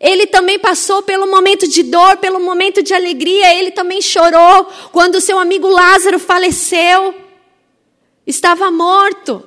Ele 0.00 0.26
também 0.26 0.58
passou 0.58 1.02
pelo 1.02 1.30
momento 1.30 1.68
de 1.68 1.82
dor, 1.82 2.16
pelo 2.16 2.40
momento 2.40 2.82
de 2.82 2.94
alegria. 2.94 3.54
Ele 3.54 3.70
também 3.70 4.00
chorou 4.00 4.64
quando 4.92 5.20
seu 5.20 5.38
amigo 5.38 5.68
Lázaro 5.68 6.18
faleceu. 6.18 7.14
Estava 8.26 8.70
morto. 8.70 9.46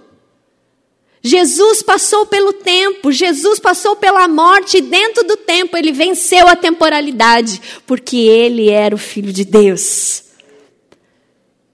Jesus 1.26 1.82
passou 1.82 2.26
pelo 2.26 2.52
tempo, 2.52 3.10
Jesus 3.10 3.58
passou 3.58 3.96
pela 3.96 4.28
morte, 4.28 4.78
e 4.78 4.82
dentro 4.82 5.24
do 5.24 5.38
tempo 5.38 5.78
ele 5.78 5.94
venceu 5.94 6.50
a 6.50 6.56
temporalidade, 6.56 7.62
porque 7.88 8.18
ele 8.18 8.70
era 8.70 8.94
o 8.94 8.98
Filho 8.98 9.32
de 9.32 9.46
Deus. 9.46 10.26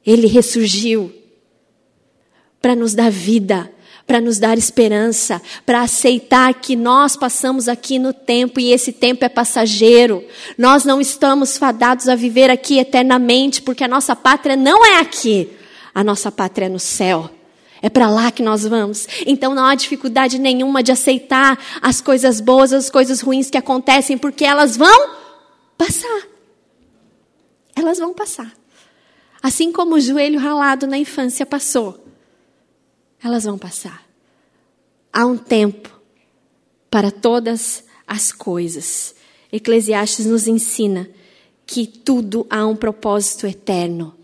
Ele 0.06 0.28
ressurgiu 0.28 1.12
para 2.62 2.76
nos 2.76 2.94
dar 2.94 3.10
vida, 3.10 3.74
para 4.10 4.20
nos 4.20 4.40
dar 4.40 4.58
esperança, 4.58 5.40
para 5.64 5.82
aceitar 5.82 6.52
que 6.56 6.76
nós 6.76 7.16
passamos 7.16 7.68
aqui 7.68 8.00
no 8.00 8.12
tempo 8.12 8.60
e 8.60 8.72
esse 8.72 8.92
tempo 8.92 9.24
é 9.24 9.30
passageiro. 9.30 10.26
Nós 10.58 10.84
não 10.84 11.00
estamos 11.00 11.60
fadados 11.60 12.10
a 12.10 12.16
viver 12.16 12.50
aqui 12.50 12.80
eternamente, 12.80 13.62
porque 13.62 13.84
a 13.84 13.88
nossa 13.88 14.16
pátria 14.16 14.56
não 14.56 14.84
é 14.84 14.98
aqui, 14.98 15.52
a 15.94 16.04
nossa 16.04 16.32
pátria 16.32 16.66
é 16.66 16.70
no 16.70 16.80
céu. 16.80 17.30
É 17.84 17.88
para 17.88 18.10
lá 18.10 18.32
que 18.32 18.42
nós 18.42 18.64
vamos. 18.64 19.08
Então 19.28 19.54
não 19.54 19.64
há 19.64 19.76
dificuldade 19.76 20.40
nenhuma 20.40 20.82
de 20.82 20.92
aceitar 20.92 21.60
as 21.80 22.02
coisas 22.02 22.42
boas, 22.42 22.74
as 22.74 22.90
coisas 22.90 23.22
ruins 23.22 23.52
que 23.52 23.60
acontecem, 23.60 24.18
porque 24.18 24.44
elas 24.44 24.76
vão 24.76 25.12
passar. 25.78 26.22
Elas 27.76 28.00
vão 28.00 28.12
passar. 28.16 28.52
Assim 29.40 29.72
como 29.72 29.98
o 29.98 30.00
joelho 30.00 30.40
ralado 30.40 30.88
na 30.88 30.98
infância 30.98 31.46
passou, 31.46 32.09
elas 33.24 33.44
vão 33.44 33.58
passar. 33.58 34.04
Há 35.12 35.26
um 35.26 35.38
tempo 35.38 35.90
para 36.90 37.12
todas 37.12 37.84
as 38.08 38.32
coisas. 38.32 39.16
Eclesiastes 39.52 40.26
nos 40.26 40.48
ensina 40.48 41.10
que 41.66 41.86
tudo 41.86 42.46
há 42.50 42.66
um 42.66 42.76
propósito 42.76 43.46
eterno. 43.46 44.16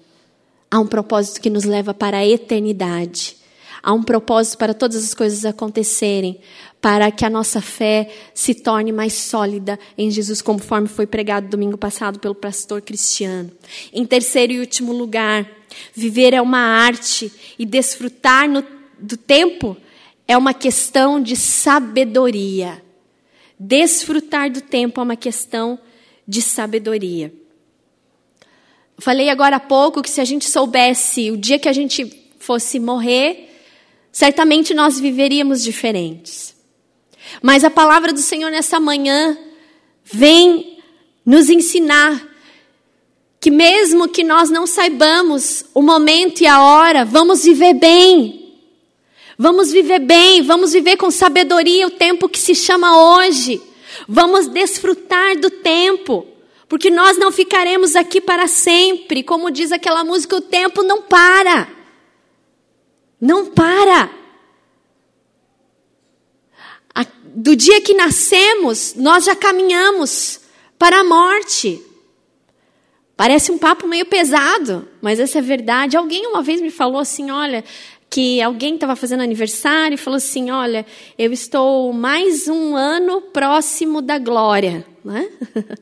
Há 0.69 0.79
um 0.79 0.87
propósito 0.87 1.41
que 1.41 1.49
nos 1.49 1.63
leva 1.63 1.93
para 1.93 2.17
a 2.17 2.27
eternidade. 2.27 3.37
Há 3.83 3.93
um 3.93 4.01
propósito 4.01 4.57
para 4.57 4.73
todas 4.73 5.03
as 5.03 5.13
coisas 5.13 5.45
acontecerem, 5.45 6.39
para 6.81 7.11
que 7.11 7.23
a 7.23 7.29
nossa 7.29 7.61
fé 7.61 8.11
se 8.33 8.55
torne 8.55 8.91
mais 8.91 9.13
sólida 9.13 9.77
em 9.95 10.09
Jesus, 10.09 10.41
conforme 10.41 10.87
foi 10.87 11.05
pregado 11.05 11.47
domingo 11.47 11.77
passado 11.77 12.19
pelo 12.19 12.33
pastor 12.33 12.81
Cristiano. 12.81 13.51
Em 13.93 14.03
terceiro 14.03 14.53
e 14.53 14.59
último 14.59 14.91
lugar, 14.91 15.47
viver 15.93 16.33
é 16.33 16.41
uma 16.41 16.57
arte 16.57 17.31
e 17.59 17.65
desfrutar 17.65 18.49
no, 18.49 18.63
do 18.99 19.17
tempo 19.17 19.77
é 20.27 20.37
uma 20.37 20.53
questão 20.53 21.21
de 21.21 21.35
sabedoria. 21.35 22.83
Desfrutar 23.59 24.51
do 24.51 24.61
tempo 24.61 24.99
é 24.99 25.03
uma 25.03 25.15
questão 25.15 25.79
de 26.27 26.41
sabedoria. 26.41 27.33
Falei 28.97 29.29
agora 29.29 29.57
há 29.57 29.59
pouco 29.59 30.01
que 30.01 30.09
se 30.09 30.21
a 30.21 30.25
gente 30.25 30.49
soubesse 30.49 31.29
o 31.29 31.37
dia 31.37 31.59
que 31.59 31.69
a 31.69 31.73
gente 31.73 32.31
fosse 32.39 32.79
morrer, 32.79 33.49
certamente 34.11 34.73
nós 34.73 34.99
viveríamos 34.99 35.63
diferentes. 35.63 36.55
Mas 37.41 37.63
a 37.63 37.69
palavra 37.69 38.13
do 38.13 38.19
Senhor 38.19 38.49
nessa 38.49 38.79
manhã 38.79 39.37
vem 40.03 40.79
nos 41.25 41.49
ensinar 41.49 42.35
que, 43.39 43.51
mesmo 43.51 44.07
que 44.07 44.23
nós 44.23 44.49
não 44.49 44.65
saibamos 44.65 45.65
o 45.73 45.81
momento 45.81 46.41
e 46.41 46.47
a 46.47 46.61
hora, 46.61 47.03
vamos 47.03 47.43
viver 47.43 47.73
bem. 47.73 48.44
Vamos 49.37 49.71
viver 49.71 49.99
bem, 49.99 50.41
vamos 50.41 50.73
viver 50.73 50.97
com 50.97 51.11
sabedoria 51.11 51.87
o 51.87 51.91
tempo 51.91 52.29
que 52.29 52.39
se 52.39 52.55
chama 52.55 53.17
hoje. 53.17 53.61
Vamos 54.07 54.47
desfrutar 54.47 55.37
do 55.37 55.49
tempo, 55.49 56.25
porque 56.67 56.89
nós 56.89 57.17
não 57.17 57.31
ficaremos 57.31 57.95
aqui 57.95 58.21
para 58.21 58.47
sempre. 58.47 59.23
Como 59.23 59.51
diz 59.51 59.71
aquela 59.71 60.03
música, 60.03 60.35
o 60.35 60.41
tempo 60.41 60.83
não 60.83 61.01
para. 61.01 61.67
Não 63.19 63.47
para. 63.47 64.09
Do 67.35 67.53
dia 67.53 67.81
que 67.81 67.93
nascemos, 67.93 68.93
nós 68.95 69.25
já 69.25 69.35
caminhamos 69.35 70.39
para 70.79 71.01
a 71.01 71.03
morte. 71.03 71.83
Parece 73.17 73.51
um 73.51 73.57
papo 73.57 73.85
meio 73.87 74.05
pesado, 74.05 74.87
mas 75.01 75.19
essa 75.19 75.39
é 75.39 75.41
verdade. 75.41 75.97
Alguém 75.97 76.25
uma 76.27 76.41
vez 76.41 76.61
me 76.61 76.71
falou 76.71 76.99
assim: 76.99 77.31
olha, 77.31 77.63
que 78.15 78.41
alguém 78.41 78.75
estava 78.75 78.95
fazendo 78.95 79.23
aniversário 79.23 79.95
e 79.95 79.97
falou 79.97 80.15
assim: 80.15 80.49
olha, 80.49 80.85
eu 81.19 81.33
estou 81.33 81.91
mais 81.91 82.47
um 82.47 82.73
ano 82.73 83.19
próximo 83.19 84.01
da 84.01 84.17
glória. 84.17 84.85
Né? 85.03 85.29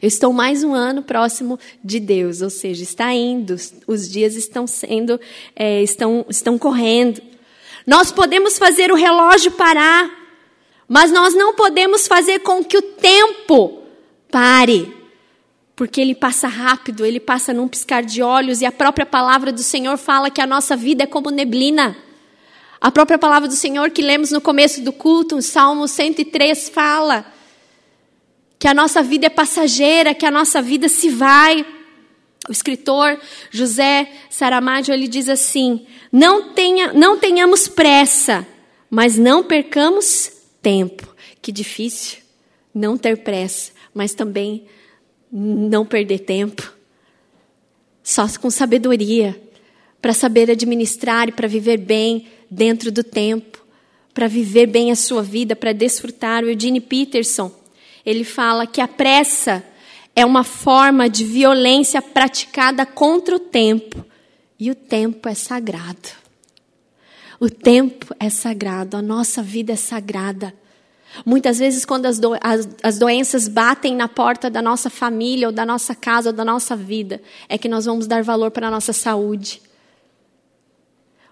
Eu 0.00 0.08
estou 0.08 0.32
mais 0.32 0.64
um 0.64 0.72
ano 0.72 1.02
próximo 1.02 1.58
de 1.84 2.00
Deus, 2.00 2.40
ou 2.40 2.48
seja, 2.48 2.82
está 2.82 3.12
indo, 3.12 3.54
os 3.86 4.08
dias 4.08 4.34
estão 4.34 4.66
sendo, 4.66 5.20
é, 5.54 5.82
estão, 5.82 6.24
estão 6.26 6.56
correndo. 6.56 7.20
Nós 7.86 8.10
podemos 8.10 8.56
fazer 8.56 8.90
o 8.90 8.94
relógio 8.94 9.52
parar, 9.52 10.10
mas 10.88 11.12
nós 11.12 11.34
não 11.34 11.54
podemos 11.54 12.08
fazer 12.08 12.38
com 12.38 12.64
que 12.64 12.78
o 12.78 12.82
tempo 12.82 13.82
pare, 14.30 14.90
porque 15.76 16.00
ele 16.00 16.14
passa 16.14 16.46
rápido, 16.46 17.04
ele 17.04 17.18
passa 17.18 17.52
num 17.52 17.66
piscar 17.66 18.02
de 18.02 18.22
olhos, 18.22 18.60
e 18.60 18.66
a 18.66 18.72
própria 18.72 19.04
palavra 19.04 19.50
do 19.50 19.62
Senhor 19.62 19.96
fala 19.96 20.30
que 20.30 20.40
a 20.40 20.46
nossa 20.46 20.76
vida 20.76 21.04
é 21.04 21.06
como 21.06 21.30
neblina. 21.30 21.96
A 22.80 22.90
própria 22.90 23.18
palavra 23.18 23.48
do 23.48 23.54
Senhor 23.54 23.90
que 23.90 24.02
lemos 24.02 24.30
no 24.30 24.40
começo 24.40 24.82
do 24.82 24.92
culto, 24.92 25.36
o 25.36 25.42
Salmo 25.42 25.88
103 25.88 26.68
fala 26.68 27.26
que 28.58 28.68
a 28.68 28.74
nossa 28.74 29.02
vida 29.02 29.26
é 29.26 29.30
passageira, 29.30 30.14
que 30.14 30.26
a 30.26 30.30
nossa 30.30 30.62
vida 30.62 30.88
se 30.88 31.08
vai. 31.08 31.66
O 32.48 32.52
escritor 32.52 33.18
José 33.50 34.10
Saramago 34.30 34.92
ele 34.92 35.08
diz 35.08 35.28
assim: 35.28 35.86
não, 36.12 36.52
tenha, 36.52 36.92
não 36.92 37.18
tenhamos 37.18 37.68
pressa, 37.68 38.46
mas 38.90 39.18
não 39.18 39.42
percamos 39.42 40.30
tempo. 40.62 41.14
Que 41.40 41.50
difícil 41.50 42.18
não 42.74 42.96
ter 42.96 43.18
pressa, 43.18 43.72
mas 43.94 44.14
também 44.14 44.66
não 45.36 45.84
perder 45.84 46.20
tempo. 46.20 46.72
Só 48.02 48.26
com 48.38 48.50
sabedoria, 48.50 49.40
para 50.00 50.12
saber 50.12 50.50
administrar 50.50 51.28
e 51.28 51.32
para 51.32 51.48
viver 51.48 51.78
bem 51.78 52.28
dentro 52.48 52.92
do 52.92 53.02
tempo, 53.02 53.64
para 54.12 54.28
viver 54.28 54.66
bem 54.66 54.92
a 54.92 54.96
sua 54.96 55.22
vida, 55.22 55.56
para 55.56 55.72
desfrutar. 55.72 56.44
O 56.44 56.48
Eugene 56.50 56.80
Peterson 56.80 57.50
ele 58.06 58.22
fala 58.22 58.66
que 58.66 58.80
a 58.80 58.86
pressa 58.86 59.64
é 60.14 60.24
uma 60.24 60.44
forma 60.44 61.08
de 61.08 61.24
violência 61.24 62.00
praticada 62.00 62.84
contra 62.86 63.34
o 63.34 63.40
tempo. 63.40 64.04
E 64.60 64.70
o 64.70 64.74
tempo 64.74 65.28
é 65.28 65.34
sagrado. 65.34 66.10
O 67.40 67.50
tempo 67.50 68.14
é 68.20 68.30
sagrado, 68.30 68.96
a 68.96 69.02
nossa 69.02 69.42
vida 69.42 69.72
é 69.72 69.76
sagrada. 69.76 70.54
Muitas 71.24 71.58
vezes, 71.58 71.84
quando 71.84 72.06
as, 72.06 72.18
do, 72.18 72.34
as, 72.40 72.68
as, 72.82 72.98
doenças 72.98 73.46
batem 73.46 73.94
na 73.94 74.08
porta 74.08 74.50
da 74.50 74.60
nossa 74.60 74.88
família, 74.90 75.48
ou 75.48 75.52
da 75.52 75.64
nossa 75.64 75.94
casa, 75.94 76.30
ou 76.30 76.32
da 76.32 76.44
nossa 76.44 76.74
vida, 76.74 77.20
é 77.48 77.58
que 77.58 77.68
nós 77.68 77.84
vamos 77.84 78.06
dar 78.06 78.22
valor 78.22 78.50
para 78.50 78.68
a 78.68 78.70
nossa 78.70 78.92
saúde. 78.92 79.62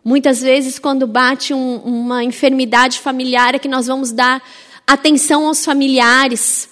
Muitas 0.05 0.41
vezes, 0.41 0.79
quando 0.79 1.07
bate 1.07 1.55
um, 1.55 1.77
uma 1.79 2.23
enfermidade 2.23 2.99
familiar, 2.99 3.55
é 3.55 3.59
que 3.59 3.69
nós 3.69 3.87
vamos 3.87 4.13
dar 4.13 4.43
atenção 4.87 5.47
aos 5.47 5.65
familiares. 5.65 6.69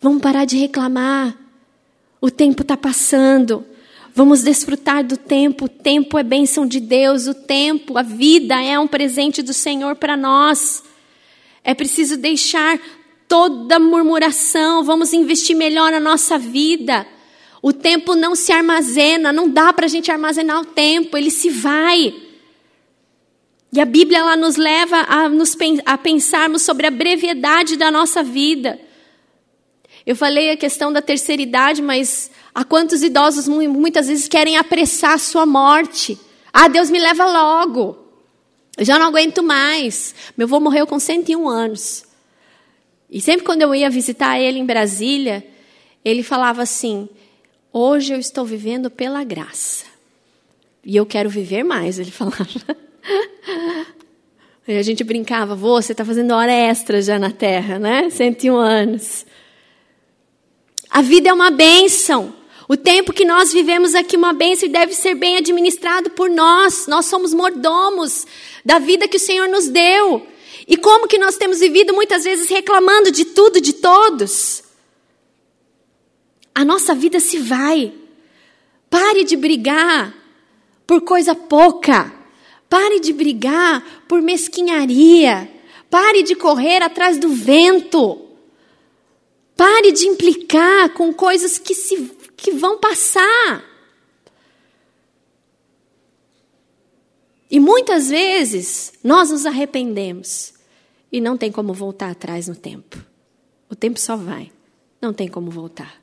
Vamos 0.00 0.20
parar 0.20 0.44
de 0.44 0.58
reclamar. 0.58 1.36
O 2.20 2.30
tempo 2.30 2.62
está 2.62 2.76
passando. 2.76 3.64
Vamos 4.14 4.42
desfrutar 4.42 5.02
do 5.02 5.16
tempo. 5.16 5.64
O 5.64 5.68
tempo 5.68 6.18
é 6.18 6.22
bênção 6.22 6.66
de 6.66 6.80
Deus. 6.80 7.26
O 7.26 7.34
tempo, 7.34 7.96
a 7.96 8.02
vida 8.02 8.62
é 8.62 8.78
um 8.78 8.86
presente 8.86 9.42
do 9.42 9.54
Senhor 9.54 9.96
para 9.96 10.16
nós. 10.16 10.82
É 11.64 11.72
preciso 11.74 12.18
deixar 12.18 12.78
toda 13.26 13.78
murmuração. 13.78 14.84
Vamos 14.84 15.14
investir 15.14 15.56
melhor 15.56 15.90
na 15.90 16.00
nossa 16.00 16.38
vida. 16.38 17.06
O 17.62 17.72
tempo 17.72 18.14
não 18.14 18.34
se 18.34 18.52
armazena. 18.52 19.32
Não 19.32 19.48
dá 19.48 19.72
para 19.72 19.86
a 19.86 19.88
gente 19.88 20.10
armazenar 20.10 20.60
o 20.60 20.66
tempo. 20.66 21.16
Ele 21.16 21.30
se 21.30 21.48
vai. 21.48 22.14
E 23.72 23.80
a 23.80 23.86
Bíblia 23.86 24.18
ela 24.18 24.36
nos 24.36 24.56
leva 24.56 25.06
a, 25.08 25.30
nos, 25.30 25.56
a 25.86 25.96
pensarmos 25.96 26.60
sobre 26.60 26.86
a 26.86 26.90
brevidade 26.90 27.76
da 27.76 27.90
nossa 27.90 28.22
vida. 28.22 28.78
Eu 30.06 30.16
falei 30.16 30.50
a 30.50 30.56
questão 30.56 30.92
da 30.92 31.00
terceira 31.00 31.40
idade, 31.40 31.80
mas 31.80 32.30
há 32.54 32.64
quantos 32.64 33.02
idosos 33.02 33.46
muitas 33.46 34.08
vezes 34.08 34.28
querem 34.28 34.56
apressar 34.56 35.12
a 35.12 35.18
sua 35.18 35.46
morte? 35.46 36.18
Ah, 36.52 36.68
Deus 36.68 36.90
me 36.90 36.98
leva 36.98 37.24
logo. 37.24 37.96
Eu 38.76 38.84
já 38.84 38.98
não 38.98 39.06
aguento 39.06 39.42
mais. 39.42 40.14
Meu 40.36 40.46
avô 40.46 40.58
morreu 40.58 40.86
com 40.86 40.98
101 40.98 41.48
anos. 41.48 42.04
E 43.10 43.20
sempre 43.20 43.44
quando 43.44 43.62
eu 43.62 43.74
ia 43.74 43.90
visitar 43.90 44.40
ele 44.40 44.58
em 44.58 44.66
Brasília, 44.66 45.46
ele 46.04 46.22
falava 46.22 46.62
assim: 46.62 47.08
Hoje 47.72 48.12
eu 48.12 48.18
estou 48.18 48.44
vivendo 48.44 48.90
pela 48.90 49.22
graça. 49.22 49.84
E 50.84 50.96
eu 50.96 51.06
quero 51.06 51.30
viver 51.30 51.62
mais, 51.62 51.98
ele 51.98 52.10
falava. 52.12 52.76
E 54.66 54.76
a 54.76 54.82
gente 54.82 55.02
brincava, 55.02 55.54
você 55.54 55.92
está 55.92 56.04
fazendo 56.04 56.32
hora 56.32 56.52
extra 56.52 57.02
já 57.02 57.18
na 57.18 57.30
terra, 57.30 57.78
né? 57.78 58.10
101 58.10 58.56
anos. 58.56 59.26
A 60.92 61.00
vida 61.00 61.30
é 61.30 61.32
uma 61.32 61.50
bênção. 61.50 62.34
O 62.68 62.76
tempo 62.76 63.14
que 63.14 63.24
nós 63.24 63.50
vivemos 63.50 63.94
aqui 63.94 64.14
é 64.14 64.18
uma 64.18 64.34
bênção 64.34 64.68
e 64.68 64.72
deve 64.72 64.92
ser 64.92 65.14
bem 65.14 65.38
administrado 65.38 66.10
por 66.10 66.28
nós. 66.28 66.86
Nós 66.86 67.06
somos 67.06 67.32
mordomos 67.32 68.26
da 68.62 68.78
vida 68.78 69.08
que 69.08 69.16
o 69.16 69.20
Senhor 69.20 69.48
nos 69.48 69.68
deu. 69.68 70.26
E 70.68 70.76
como 70.76 71.08
que 71.08 71.16
nós 71.16 71.36
temos 71.36 71.60
vivido 71.60 71.94
muitas 71.94 72.24
vezes 72.24 72.50
reclamando 72.50 73.10
de 73.10 73.24
tudo, 73.24 73.58
de 73.58 73.72
todos? 73.72 74.62
A 76.54 76.62
nossa 76.62 76.94
vida 76.94 77.18
se 77.20 77.38
vai. 77.38 77.94
Pare 78.90 79.24
de 79.24 79.34
brigar 79.34 80.14
por 80.86 81.00
coisa 81.00 81.34
pouca. 81.34 82.12
Pare 82.68 83.00
de 83.00 83.14
brigar 83.14 84.04
por 84.06 84.20
mesquinharia. 84.20 85.50
Pare 85.88 86.22
de 86.22 86.34
correr 86.34 86.82
atrás 86.82 87.16
do 87.16 87.30
vento. 87.30 88.21
Pare 89.56 89.92
de 89.92 90.06
implicar 90.06 90.90
com 90.90 91.12
coisas 91.12 91.58
que, 91.58 91.74
se, 91.74 92.10
que 92.36 92.52
vão 92.52 92.78
passar. 92.78 93.64
E 97.50 97.60
muitas 97.60 98.08
vezes 98.08 98.94
nós 99.04 99.30
nos 99.30 99.44
arrependemos 99.44 100.54
e 101.12 101.20
não 101.20 101.36
tem 101.36 101.52
como 101.52 101.74
voltar 101.74 102.10
atrás 102.10 102.48
no 102.48 102.56
tempo. 102.56 103.04
O 103.68 103.76
tempo 103.76 104.00
só 104.00 104.16
vai, 104.16 104.50
não 105.00 105.12
tem 105.12 105.28
como 105.28 105.50
voltar. 105.50 106.00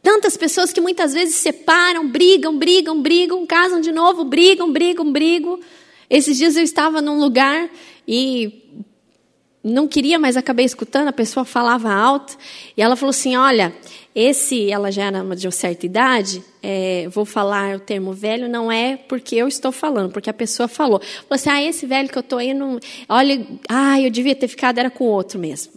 Tantas 0.00 0.36
pessoas 0.36 0.72
que 0.72 0.80
muitas 0.80 1.12
vezes 1.12 1.34
separam, 1.34 2.08
brigam, 2.08 2.56
brigam, 2.56 3.02
brigam, 3.02 3.44
casam 3.44 3.80
de 3.80 3.90
novo, 3.90 4.24
brigam, 4.24 4.72
brigam, 4.72 5.12
brigam. 5.12 5.58
Esses 6.08 6.36
dias 6.36 6.54
eu 6.56 6.62
estava 6.62 7.02
num 7.02 7.18
lugar 7.18 7.68
e 8.06 8.84
não 9.66 9.88
queria, 9.88 10.18
mas 10.18 10.36
acabei 10.36 10.64
escutando, 10.64 11.08
a 11.08 11.12
pessoa 11.12 11.44
falava 11.44 11.92
alto, 11.92 12.38
e 12.76 12.80
ela 12.80 12.94
falou 12.94 13.10
assim: 13.10 13.36
Olha, 13.36 13.74
esse, 14.14 14.70
ela 14.70 14.92
já 14.92 15.04
era 15.06 15.22
de 15.34 15.46
uma 15.46 15.52
certa 15.52 15.84
idade, 15.84 16.42
é, 16.62 17.08
vou 17.10 17.24
falar 17.24 17.76
o 17.76 17.80
termo 17.80 18.12
velho, 18.12 18.48
não 18.48 18.70
é 18.70 18.96
porque 18.96 19.34
eu 19.34 19.48
estou 19.48 19.72
falando, 19.72 20.12
porque 20.12 20.30
a 20.30 20.34
pessoa 20.34 20.68
falou. 20.68 21.00
Falou 21.00 21.26
assim: 21.30 21.50
Ah, 21.50 21.60
esse 21.60 21.84
velho 21.84 22.08
que 22.08 22.16
eu 22.16 22.20
estou 22.20 22.40
não, 22.54 22.78
olha, 23.08 23.44
ah, 23.68 24.00
eu 24.00 24.08
devia 24.10 24.36
ter 24.36 24.46
ficado, 24.46 24.78
era 24.78 24.88
com 24.88 25.04
o 25.04 25.08
outro 25.08 25.38
mesmo. 25.38 25.72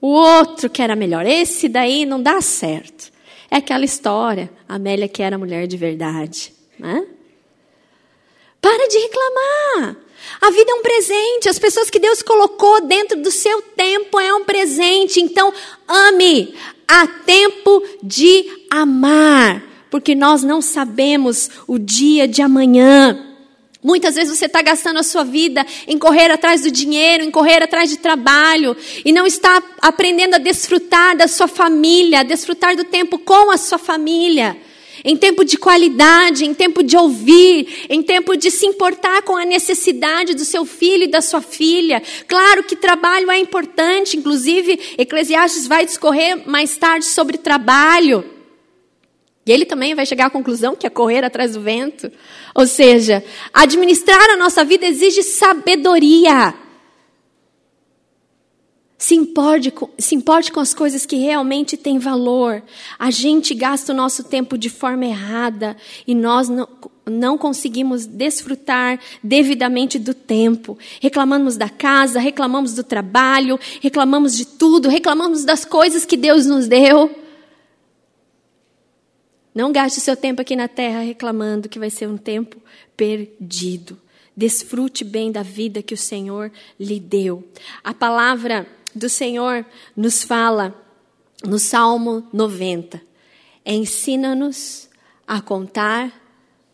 O 0.00 0.08
outro 0.08 0.70
que 0.70 0.80
era 0.80 0.94
melhor, 0.94 1.26
esse 1.26 1.68
daí 1.68 2.06
não 2.06 2.22
dá 2.22 2.40
certo. 2.40 3.10
É 3.50 3.56
aquela 3.56 3.84
história, 3.84 4.50
Amélia 4.68 5.08
que 5.08 5.22
era 5.22 5.36
mulher 5.36 5.66
de 5.66 5.76
verdade. 5.76 6.52
Né? 6.78 7.06
Para 8.60 8.88
de 8.88 8.98
reclamar. 8.98 10.05
A 10.40 10.50
vida 10.50 10.70
é 10.70 10.74
um 10.74 10.82
presente. 10.82 11.48
As 11.48 11.58
pessoas 11.58 11.90
que 11.90 11.98
Deus 11.98 12.22
colocou 12.22 12.80
dentro 12.82 13.20
do 13.20 13.30
seu 13.30 13.62
tempo 13.62 14.18
é 14.18 14.34
um 14.34 14.44
presente. 14.44 15.20
Então, 15.20 15.52
ame. 15.86 16.54
Há 16.86 17.06
tempo 17.06 17.82
de 18.02 18.66
amar. 18.70 19.62
Porque 19.90 20.14
nós 20.14 20.42
não 20.42 20.60
sabemos 20.60 21.50
o 21.66 21.78
dia 21.78 22.28
de 22.28 22.42
amanhã. 22.42 23.26
Muitas 23.82 24.16
vezes 24.16 24.36
você 24.36 24.46
está 24.46 24.62
gastando 24.62 24.98
a 24.98 25.04
sua 25.04 25.22
vida 25.22 25.64
em 25.86 25.96
correr 25.96 26.28
atrás 26.30 26.62
do 26.62 26.72
dinheiro, 26.72 27.22
em 27.22 27.30
correr 27.30 27.62
atrás 27.62 27.88
de 27.88 27.98
trabalho, 27.98 28.76
e 29.04 29.12
não 29.12 29.24
está 29.24 29.62
aprendendo 29.80 30.34
a 30.34 30.38
desfrutar 30.38 31.16
da 31.16 31.28
sua 31.28 31.46
família, 31.46 32.20
a 32.20 32.24
desfrutar 32.24 32.74
do 32.74 32.82
tempo 32.82 33.16
com 33.16 33.48
a 33.48 33.56
sua 33.56 33.78
família. 33.78 34.56
Em 35.08 35.16
tempo 35.16 35.44
de 35.44 35.56
qualidade, 35.56 36.44
em 36.44 36.52
tempo 36.52 36.82
de 36.82 36.96
ouvir, 36.96 37.86
em 37.88 38.02
tempo 38.02 38.36
de 38.36 38.50
se 38.50 38.66
importar 38.66 39.22
com 39.22 39.36
a 39.36 39.44
necessidade 39.44 40.34
do 40.34 40.44
seu 40.44 40.64
filho 40.64 41.04
e 41.04 41.06
da 41.06 41.20
sua 41.20 41.40
filha. 41.40 42.02
Claro 42.26 42.64
que 42.64 42.74
trabalho 42.74 43.30
é 43.30 43.38
importante, 43.38 44.16
inclusive 44.16 44.96
Eclesiastes 44.98 45.68
vai 45.68 45.86
discorrer 45.86 46.42
mais 46.48 46.76
tarde 46.76 47.04
sobre 47.04 47.38
trabalho. 47.38 48.24
E 49.46 49.52
ele 49.52 49.64
também 49.64 49.94
vai 49.94 50.04
chegar 50.04 50.26
à 50.26 50.30
conclusão 50.30 50.74
que 50.74 50.88
é 50.88 50.90
correr 50.90 51.24
atrás 51.24 51.52
do 51.52 51.60
vento. 51.60 52.10
Ou 52.52 52.66
seja, 52.66 53.22
administrar 53.54 54.30
a 54.30 54.36
nossa 54.36 54.64
vida 54.64 54.86
exige 54.86 55.22
sabedoria. 55.22 56.65
Se 58.98 59.14
importe, 59.14 59.72
se 59.98 60.14
importe 60.14 60.50
com 60.50 60.58
as 60.58 60.72
coisas 60.72 61.04
que 61.04 61.16
realmente 61.16 61.76
têm 61.76 61.98
valor. 61.98 62.62
A 62.98 63.10
gente 63.10 63.54
gasta 63.54 63.92
o 63.92 63.96
nosso 63.96 64.24
tempo 64.24 64.56
de 64.56 64.70
forma 64.70 65.04
errada 65.04 65.76
e 66.06 66.14
nós 66.14 66.48
não, 66.48 66.66
não 67.04 67.36
conseguimos 67.36 68.06
desfrutar 68.06 68.98
devidamente 69.22 69.98
do 69.98 70.14
tempo. 70.14 70.78
Reclamamos 70.98 71.58
da 71.58 71.68
casa, 71.68 72.18
reclamamos 72.18 72.72
do 72.72 72.82
trabalho, 72.82 73.60
reclamamos 73.82 74.34
de 74.34 74.46
tudo, 74.46 74.88
reclamamos 74.88 75.44
das 75.44 75.64
coisas 75.64 76.06
que 76.06 76.16
Deus 76.16 76.46
nos 76.46 76.66
deu. 76.66 77.10
Não 79.54 79.72
gaste 79.72 80.00
seu 80.00 80.16
tempo 80.16 80.40
aqui 80.40 80.56
na 80.56 80.68
terra 80.68 81.00
reclamando 81.00 81.68
que 81.68 81.78
vai 81.78 81.90
ser 81.90 82.08
um 82.08 82.16
tempo 82.16 82.56
perdido. 82.96 83.98
Desfrute 84.34 85.04
bem 85.04 85.30
da 85.32 85.42
vida 85.42 85.82
que 85.82 85.94
o 85.94 85.98
Senhor 85.98 86.52
lhe 86.78 87.00
deu. 87.00 87.46
A 87.82 87.94
palavra 87.94 88.66
do 88.96 89.08
Senhor 89.10 89.64
nos 89.94 90.22
fala 90.22 90.74
no 91.44 91.58
Salmo 91.58 92.26
90. 92.32 93.00
Ensina-nos 93.64 94.88
a 95.26 95.40
contar 95.40 96.12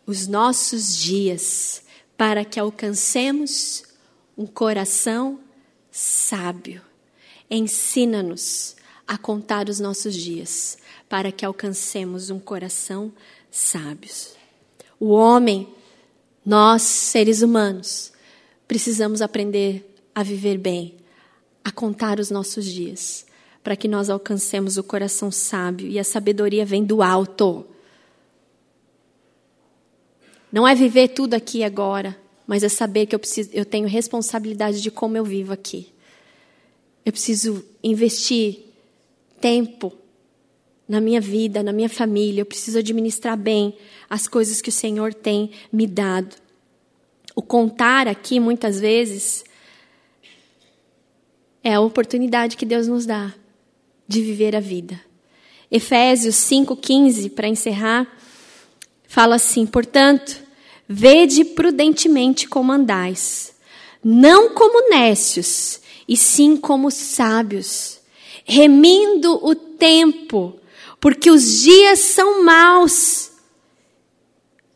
os 0.05 0.25
nossos 0.25 0.95
dias 0.95 1.83
para 2.17 2.45
que 2.45 2.59
alcancemos 2.59 3.83
um 4.37 4.45
coração 4.45 5.39
sábio. 5.91 6.81
Ensina-nos 7.49 8.77
a 9.05 9.17
contar 9.17 9.67
os 9.67 9.79
nossos 9.79 10.15
dias 10.15 10.77
para 11.09 11.31
que 11.31 11.45
alcancemos 11.45 12.29
um 12.29 12.39
coração 12.39 13.11
sábios. 13.51 14.33
O 14.97 15.09
homem, 15.09 15.67
nós, 16.45 16.83
seres 16.83 17.41
humanos, 17.41 18.13
precisamos 18.67 19.21
aprender 19.21 19.85
a 20.15 20.23
viver 20.23 20.57
bem, 20.57 20.95
a 21.63 21.71
contar 21.71 22.19
os 22.19 22.29
nossos 22.29 22.65
dias, 22.65 23.25
para 23.63 23.75
que 23.75 23.87
nós 23.87 24.09
alcancemos 24.09 24.77
o 24.77 24.83
coração 24.83 25.31
sábio 25.31 25.87
e 25.87 25.97
a 25.97 26.03
sabedoria 26.03 26.65
vem 26.65 26.83
do 26.83 27.01
alto. 27.01 27.65
Não 30.51 30.67
é 30.67 30.75
viver 30.75 31.09
tudo 31.09 31.33
aqui 31.33 31.59
e 31.59 31.63
agora, 31.63 32.15
mas 32.45 32.63
é 32.63 32.69
saber 32.69 33.05
que 33.05 33.15
eu, 33.15 33.19
preciso, 33.19 33.49
eu 33.53 33.65
tenho 33.65 33.87
responsabilidade 33.87 34.81
de 34.81 34.91
como 34.91 35.17
eu 35.17 35.23
vivo 35.23 35.53
aqui. 35.53 35.91
Eu 37.05 37.11
preciso 37.11 37.63
investir 37.83 38.59
tempo 39.41 39.93
na 40.87 41.01
minha 41.01 41.19
vida, 41.19 41.63
na 41.63 41.73
minha 41.73 41.89
família. 41.89 42.41
Eu 42.41 42.45
preciso 42.45 42.79
administrar 42.79 43.37
bem 43.37 43.75
as 44.09 44.27
coisas 44.27 44.61
que 44.61 44.69
o 44.69 44.71
Senhor 44.71 45.13
tem 45.13 45.51
me 45.71 45.87
dado. 45.87 46.35
O 47.35 47.41
contar 47.41 48.07
aqui, 48.07 48.39
muitas 48.39 48.79
vezes, 48.79 49.43
é 51.63 51.73
a 51.73 51.79
oportunidade 51.79 52.57
que 52.57 52.65
Deus 52.65 52.87
nos 52.87 53.05
dá 53.05 53.33
de 54.07 54.21
viver 54.21 54.55
a 54.55 54.59
vida. 54.59 54.99
Efésios 55.71 56.35
5,15, 56.35 57.31
para 57.31 57.47
encerrar, 57.47 58.07
fala 59.07 59.35
assim: 59.35 59.65
portanto, 59.65 60.37
vede 60.87 61.45
prudentemente 61.45 62.47
como 62.47 62.71
andais, 62.71 63.55
não 64.03 64.49
como 64.49 64.89
nécios, 64.89 65.79
e 66.07 66.17
sim 66.17 66.57
como 66.57 66.91
sábios, 66.91 67.99
remindo 68.45 69.39
o 69.43 69.55
tempo, 69.55 70.55
porque 70.99 71.31
os 71.31 71.61
dias 71.61 71.99
são 71.99 72.43
maus. 72.43 73.31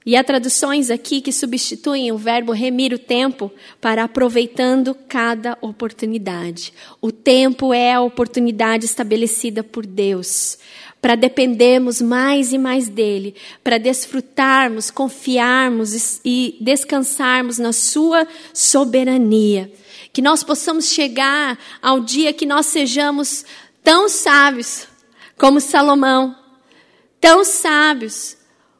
E 0.07 0.15
há 0.15 0.23
traduções 0.23 0.89
aqui 0.89 1.19
que 1.19 1.33
substituem 1.33 2.13
o 2.13 2.17
verbo 2.17 2.53
remir 2.53 2.93
o 2.93 2.97
tempo 2.97 3.51
para 3.81 4.05
aproveitando 4.05 4.95
cada 4.95 5.57
oportunidade. 5.59 6.71
O 7.01 7.11
tempo 7.11 7.73
é 7.73 7.91
a 7.91 7.99
oportunidade 7.99 8.85
estabelecida 8.85 9.65
por 9.65 9.85
Deus 9.85 10.57
para 11.01 11.15
dependermos 11.15 12.01
mais 12.01 12.53
e 12.53 12.57
mais 12.57 12.87
dele, 12.87 13.35
para 13.61 13.77
desfrutarmos, 13.77 14.89
confiarmos 14.89 16.21
e 16.23 16.55
descansarmos 16.61 17.57
na 17.57 17.73
sua 17.73 18.25
soberania. 18.53 19.69
Que 20.13 20.21
nós 20.21 20.41
possamos 20.41 20.85
chegar 20.85 21.59
ao 21.81 21.99
dia 21.99 22.31
que 22.31 22.45
nós 22.45 22.67
sejamos 22.67 23.43
tão 23.83 24.07
sábios 24.07 24.87
como 25.37 25.59
Salomão, 25.59 26.33
tão 27.19 27.43
sábios 27.43 28.37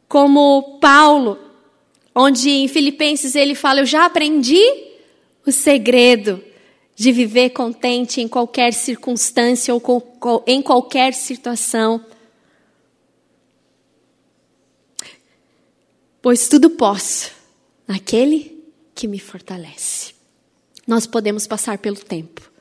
como 0.07 0.79
Paulo, 0.79 1.37
onde 2.15 2.49
em 2.49 2.67
Filipenses 2.67 3.35
ele 3.35 3.55
fala: 3.55 3.81
Eu 3.81 3.85
já 3.85 4.05
aprendi 4.05 4.61
o 5.45 5.51
segredo 5.51 6.43
de 6.95 7.11
viver 7.11 7.51
contente 7.51 8.21
em 8.21 8.27
qualquer 8.27 8.73
circunstância 8.73 9.73
ou 9.73 9.81
em 10.47 10.61
qualquer 10.61 11.13
situação. 11.13 12.03
Pois 16.21 16.47
tudo 16.47 16.71
posso 16.71 17.31
naquele 17.87 18.63
que 18.95 19.07
me 19.07 19.19
fortalece. 19.19 20.15
Nós 20.87 21.05
podemos 21.05 21.45
passar 21.45 21.77
pelo 21.77 21.97
tempo. 21.97 22.51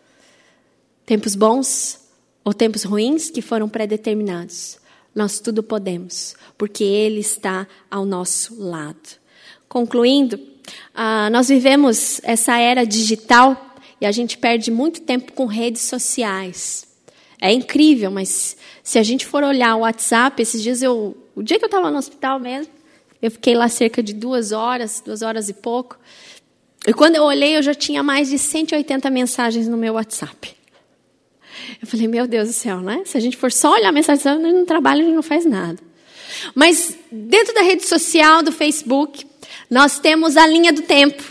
Tempos 1.07 1.35
bons 1.35 2.01
ou 2.45 2.53
tempos 2.53 2.85
ruins 2.85 3.31
que 3.31 3.41
foram 3.41 3.69
pré-determinados. 3.69 4.79
Nós 5.17 5.41
tudo 5.41 5.63
podemos, 5.63 6.37
porque 6.59 6.85
Ele 6.85 7.21
está 7.21 7.67
ao 7.91 8.05
nosso 8.05 8.63
lado. 8.63 9.19
Concluindo, 9.67 10.37
uh, 10.37 11.31
nós 11.33 11.49
vivemos 11.49 12.21
essa 12.23 12.59
era 12.59 12.85
digital 12.85 13.75
e 13.99 14.05
a 14.05 14.13
gente 14.13 14.37
perde 14.37 14.71
muito 14.71 15.01
tempo 15.01 15.33
com 15.33 15.47
redes 15.47 15.83
sociais. 15.83 16.87
É 17.41 17.51
incrível, 17.51 18.11
mas 18.11 18.59
se 18.83 18.99
a 18.99 19.03
gente 19.03 19.25
for 19.25 19.43
olhar 19.43 19.75
o 19.77 19.81
WhatsApp, 19.81 20.41
esses 20.41 20.63
dias 20.63 20.83
eu. 20.83 21.17
O 21.35 21.43
dia 21.43 21.59
que 21.59 21.65
eu 21.65 21.69
estava 21.69 21.91
no 21.91 21.97
hospital 21.97 22.39
mesmo, 22.39 22.73
eu 23.21 23.31
fiquei 23.31 23.55
lá 23.55 23.69
cerca 23.69 24.03
de 24.03 24.13
duas 24.13 24.53
horas, 24.53 25.03
duas 25.05 25.23
horas 25.23 25.49
e 25.49 25.55
pouco. 25.55 25.99
E 26.87 26.93
quando 26.93 27.17
eu 27.17 27.23
olhei, 27.23 27.57
eu 27.57 27.63
já 27.63 27.75
tinha 27.75 28.03
mais 28.03 28.29
de 28.29 28.39
180 28.39 29.09
mensagens 29.09 29.67
no 29.67 29.79
meu 29.79 29.95
WhatsApp. 29.95 30.55
Eu 31.81 31.87
falei, 31.89 32.09
meu 32.09 32.27
Deus 32.27 32.49
do 32.49 32.55
céu, 32.55 32.81
né? 32.81 33.03
Se 33.05 33.17
a 33.17 33.21
gente 33.21 33.37
for 33.37 33.53
só 33.53 33.73
olhar 33.73 33.89
a 33.89 33.93
mensagem, 33.93 34.27
a 34.27 34.35
gente 34.35 34.53
não 34.53 34.65
trabalha, 34.65 35.03
a 35.03 35.05
gente 35.05 35.15
não 35.15 35.23
faz 35.23 35.45
nada. 35.45 35.79
Mas 36.55 36.97
dentro 37.11 37.55
da 37.55 37.63
rede 37.63 37.87
social, 37.87 38.43
do 38.43 38.53
Facebook, 38.53 39.27
nós 39.71 39.99
temos 39.99 40.37
a 40.37 40.47
linha 40.47 40.73
do 40.73 40.83
tempo, 40.83 41.23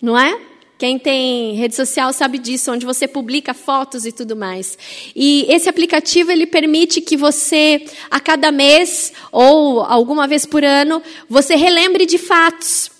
não 0.00 0.18
é? 0.18 0.38
Quem 0.78 0.98
tem 0.98 1.54
rede 1.54 1.76
social 1.76 2.12
sabe 2.12 2.38
disso, 2.38 2.72
onde 2.72 2.84
você 2.84 3.06
publica 3.06 3.54
fotos 3.54 4.04
e 4.04 4.10
tudo 4.10 4.34
mais. 4.34 4.76
E 5.14 5.46
esse 5.48 5.68
aplicativo 5.68 6.32
ele 6.32 6.44
permite 6.44 7.00
que 7.00 7.16
você, 7.16 7.84
a 8.10 8.18
cada 8.18 8.50
mês 8.50 9.12
ou 9.30 9.82
alguma 9.82 10.26
vez 10.26 10.44
por 10.44 10.64
ano, 10.64 11.00
você 11.28 11.54
relembre 11.54 12.04
de 12.04 12.18
fatos 12.18 12.90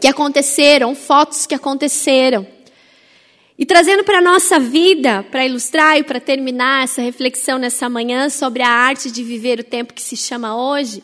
que 0.00 0.06
aconteceram, 0.06 0.94
fotos 0.94 1.44
que 1.44 1.56
aconteceram. 1.56 2.46
E 3.58 3.66
trazendo 3.66 4.04
para 4.04 4.18
a 4.18 4.22
nossa 4.22 4.60
vida, 4.60 5.24
para 5.24 5.44
ilustrar 5.44 5.98
e 5.98 6.04
para 6.04 6.20
terminar 6.20 6.84
essa 6.84 7.02
reflexão 7.02 7.58
nessa 7.58 7.88
manhã 7.88 8.30
sobre 8.30 8.62
a 8.62 8.68
arte 8.68 9.10
de 9.10 9.24
viver 9.24 9.58
o 9.58 9.64
tempo 9.64 9.92
que 9.92 10.02
se 10.02 10.16
chama 10.16 10.56
hoje, 10.56 11.02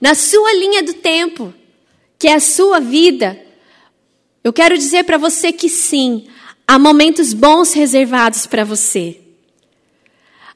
na 0.00 0.14
sua 0.14 0.52
linha 0.54 0.82
do 0.82 0.94
tempo, 0.94 1.54
que 2.18 2.26
é 2.26 2.34
a 2.34 2.40
sua 2.40 2.80
vida, 2.80 3.40
eu 4.42 4.52
quero 4.52 4.76
dizer 4.76 5.04
para 5.04 5.16
você 5.16 5.52
que 5.52 5.68
sim, 5.68 6.26
há 6.66 6.78
momentos 6.78 7.32
bons 7.32 7.72
reservados 7.72 8.46
para 8.46 8.64
você. 8.64 9.20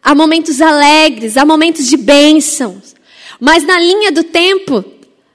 Há 0.02 0.14
momentos 0.14 0.60
alegres, 0.60 1.36
há 1.36 1.44
momentos 1.44 1.86
de 1.86 1.96
bênçãos. 1.96 2.94
Mas 3.38 3.64
na 3.64 3.78
linha 3.78 4.10
do 4.10 4.24
tempo 4.24 4.84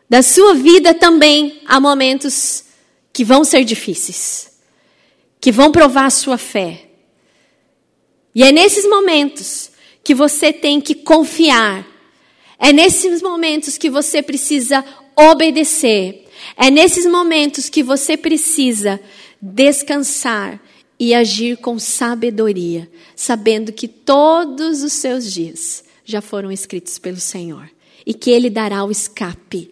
da 0.09 0.21
sua 0.21 0.53
vida 0.53 0.93
também 0.93 1.61
há 1.65 1.79
momentos 1.79 2.65
que 3.11 3.23
vão 3.23 3.43
ser 3.43 3.63
difíceis, 3.63 4.54
que 5.45 5.51
vão 5.51 5.71
provar 5.71 6.07
a 6.07 6.09
sua 6.09 6.39
fé. 6.39 6.89
E 8.33 8.41
é 8.41 8.51
nesses 8.51 8.83
momentos 8.89 9.69
que 10.03 10.15
você 10.15 10.51
tem 10.51 10.81
que 10.81 10.95
confiar. 10.95 11.85
É 12.57 12.73
nesses 12.73 13.21
momentos 13.21 13.77
que 13.77 13.87
você 13.87 14.23
precisa 14.23 14.83
obedecer. 15.15 16.27
É 16.57 16.71
nesses 16.71 17.05
momentos 17.05 17.69
que 17.69 17.83
você 17.83 18.17
precisa 18.17 18.99
descansar 19.39 20.59
e 20.99 21.13
agir 21.13 21.57
com 21.57 21.77
sabedoria, 21.77 22.89
sabendo 23.15 23.71
que 23.71 23.87
todos 23.87 24.81
os 24.81 24.93
seus 24.93 25.31
dias 25.31 25.83
já 26.03 26.21
foram 26.21 26.51
escritos 26.51 26.97
pelo 26.97 27.19
Senhor 27.19 27.69
e 28.03 28.15
que 28.15 28.31
Ele 28.31 28.49
dará 28.49 28.83
o 28.83 28.89
escape, 28.89 29.71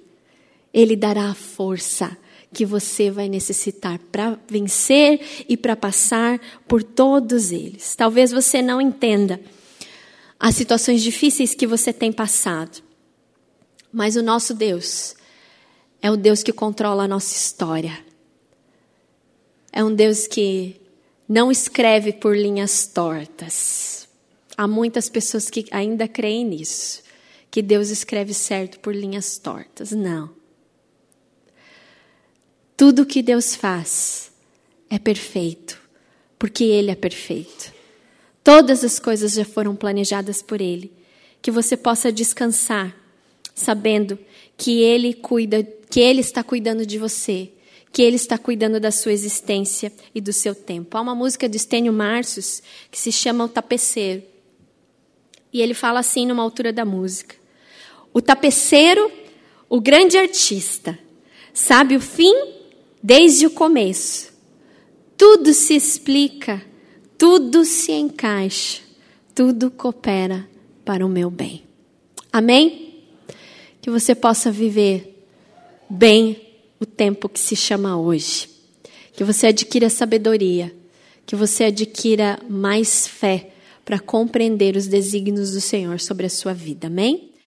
Ele 0.71 0.95
dará 0.95 1.31
a 1.31 1.33
força 1.33 2.15
que 2.53 2.65
você 2.65 3.09
vai 3.09 3.27
necessitar 3.27 3.99
para 4.11 4.39
vencer 4.47 5.45
e 5.49 5.57
para 5.57 5.75
passar 5.75 6.39
por 6.67 6.83
todos 6.83 7.51
eles. 7.51 7.95
Talvez 7.95 8.31
você 8.31 8.61
não 8.61 8.79
entenda 8.79 9.41
as 10.39 10.55
situações 10.55 11.01
difíceis 11.01 11.53
que 11.53 11.65
você 11.65 11.91
tem 11.91 12.11
passado, 12.11 12.81
mas 13.91 14.15
o 14.15 14.21
nosso 14.21 14.53
Deus 14.53 15.15
é 16.01 16.11
o 16.11 16.17
Deus 16.17 16.43
que 16.43 16.51
controla 16.51 17.03
a 17.03 17.07
nossa 17.07 17.33
história. 17.33 17.97
É 19.71 19.83
um 19.83 19.93
Deus 19.93 20.27
que 20.27 20.79
não 21.27 21.51
escreve 21.51 22.13
por 22.13 22.37
linhas 22.37 22.85
tortas. 22.85 24.07
Há 24.55 24.67
muitas 24.67 25.09
pessoas 25.09 25.49
que 25.49 25.65
ainda 25.71 26.07
creem 26.07 26.45
nisso, 26.45 27.01
que 27.49 27.61
Deus 27.61 27.89
escreve 27.89 28.33
certo 28.33 28.79
por 28.79 28.93
linhas 28.93 29.37
tortas. 29.37 29.91
Não. 29.91 30.42
Tudo 32.75 33.05
que 33.05 33.21
Deus 33.21 33.55
faz 33.55 34.31
é 34.89 34.97
perfeito, 34.97 35.79
porque 36.37 36.63
Ele 36.63 36.91
é 36.91 36.95
perfeito. 36.95 37.71
Todas 38.43 38.83
as 38.83 38.99
coisas 38.99 39.33
já 39.33 39.45
foram 39.45 39.75
planejadas 39.75 40.41
por 40.41 40.59
Ele. 40.59 40.91
Que 41.41 41.51
você 41.51 41.75
possa 41.75 42.11
descansar, 42.11 42.95
sabendo 43.53 44.17
que 44.57 44.81
Ele 44.81 45.13
cuida 45.13 45.63
que 45.89 45.99
Ele 45.99 46.21
está 46.21 46.43
cuidando 46.43 46.85
de 46.85 46.97
você, 46.97 47.51
que 47.91 48.01
Ele 48.01 48.15
está 48.15 48.37
cuidando 48.37 48.79
da 48.79 48.91
sua 48.91 49.11
existência 49.11 49.93
e 50.15 50.19
do 50.19 50.33
seu 50.33 50.55
tempo. 50.55 50.97
Há 50.97 51.01
uma 51.01 51.13
música 51.13 51.47
de 51.47 51.57
Estênio 51.57 51.93
Marcius 51.93 52.63
que 52.89 52.97
se 52.97 53.11
chama 53.11 53.45
O 53.45 53.49
Tapeceiro. 53.49 54.23
E 55.53 55.61
ele 55.61 55.75
fala 55.75 55.99
assim 55.99 56.25
numa 56.25 56.41
altura 56.41 56.73
da 56.73 56.83
música: 56.83 57.35
O 58.11 58.19
tapeceiro, 58.19 59.11
o 59.69 59.79
grande 59.79 60.17
artista, 60.17 60.97
sabe 61.53 61.95
o 61.95 62.01
fim 62.01 62.33
desde 63.03 63.45
o 63.45 63.51
começo. 63.51 64.31
Tudo 65.17 65.53
se 65.53 65.75
explica, 65.75 66.63
tudo 67.17 67.65
se 67.65 67.91
encaixa, 67.91 68.81
tudo 69.35 69.69
coopera 69.69 70.47
para 70.85 71.05
o 71.05 71.09
meu 71.09 71.29
bem. 71.29 71.63
Amém? 72.31 73.03
Que 73.81 73.91
você 73.91 74.15
possa 74.15 74.49
viver 74.49 75.25
bem 75.89 76.41
o 76.79 76.85
tempo 76.85 77.27
que 77.27 77.39
se 77.39 77.55
chama 77.55 77.99
hoje. 77.99 78.49
Que 79.11 79.23
você 79.23 79.47
adquira 79.47 79.89
sabedoria, 79.89 80.73
que 81.25 81.35
você 81.35 81.65
adquira 81.65 82.39
mais 82.49 83.05
fé 83.05 83.51
para 83.85 83.99
compreender 83.99 84.75
os 84.75 84.87
desígnios 84.87 85.51
do 85.51 85.61
Senhor 85.61 85.99
sobre 85.99 86.25
a 86.25 86.29
sua 86.29 86.53
vida. 86.53 86.87
Amém? 86.87 87.32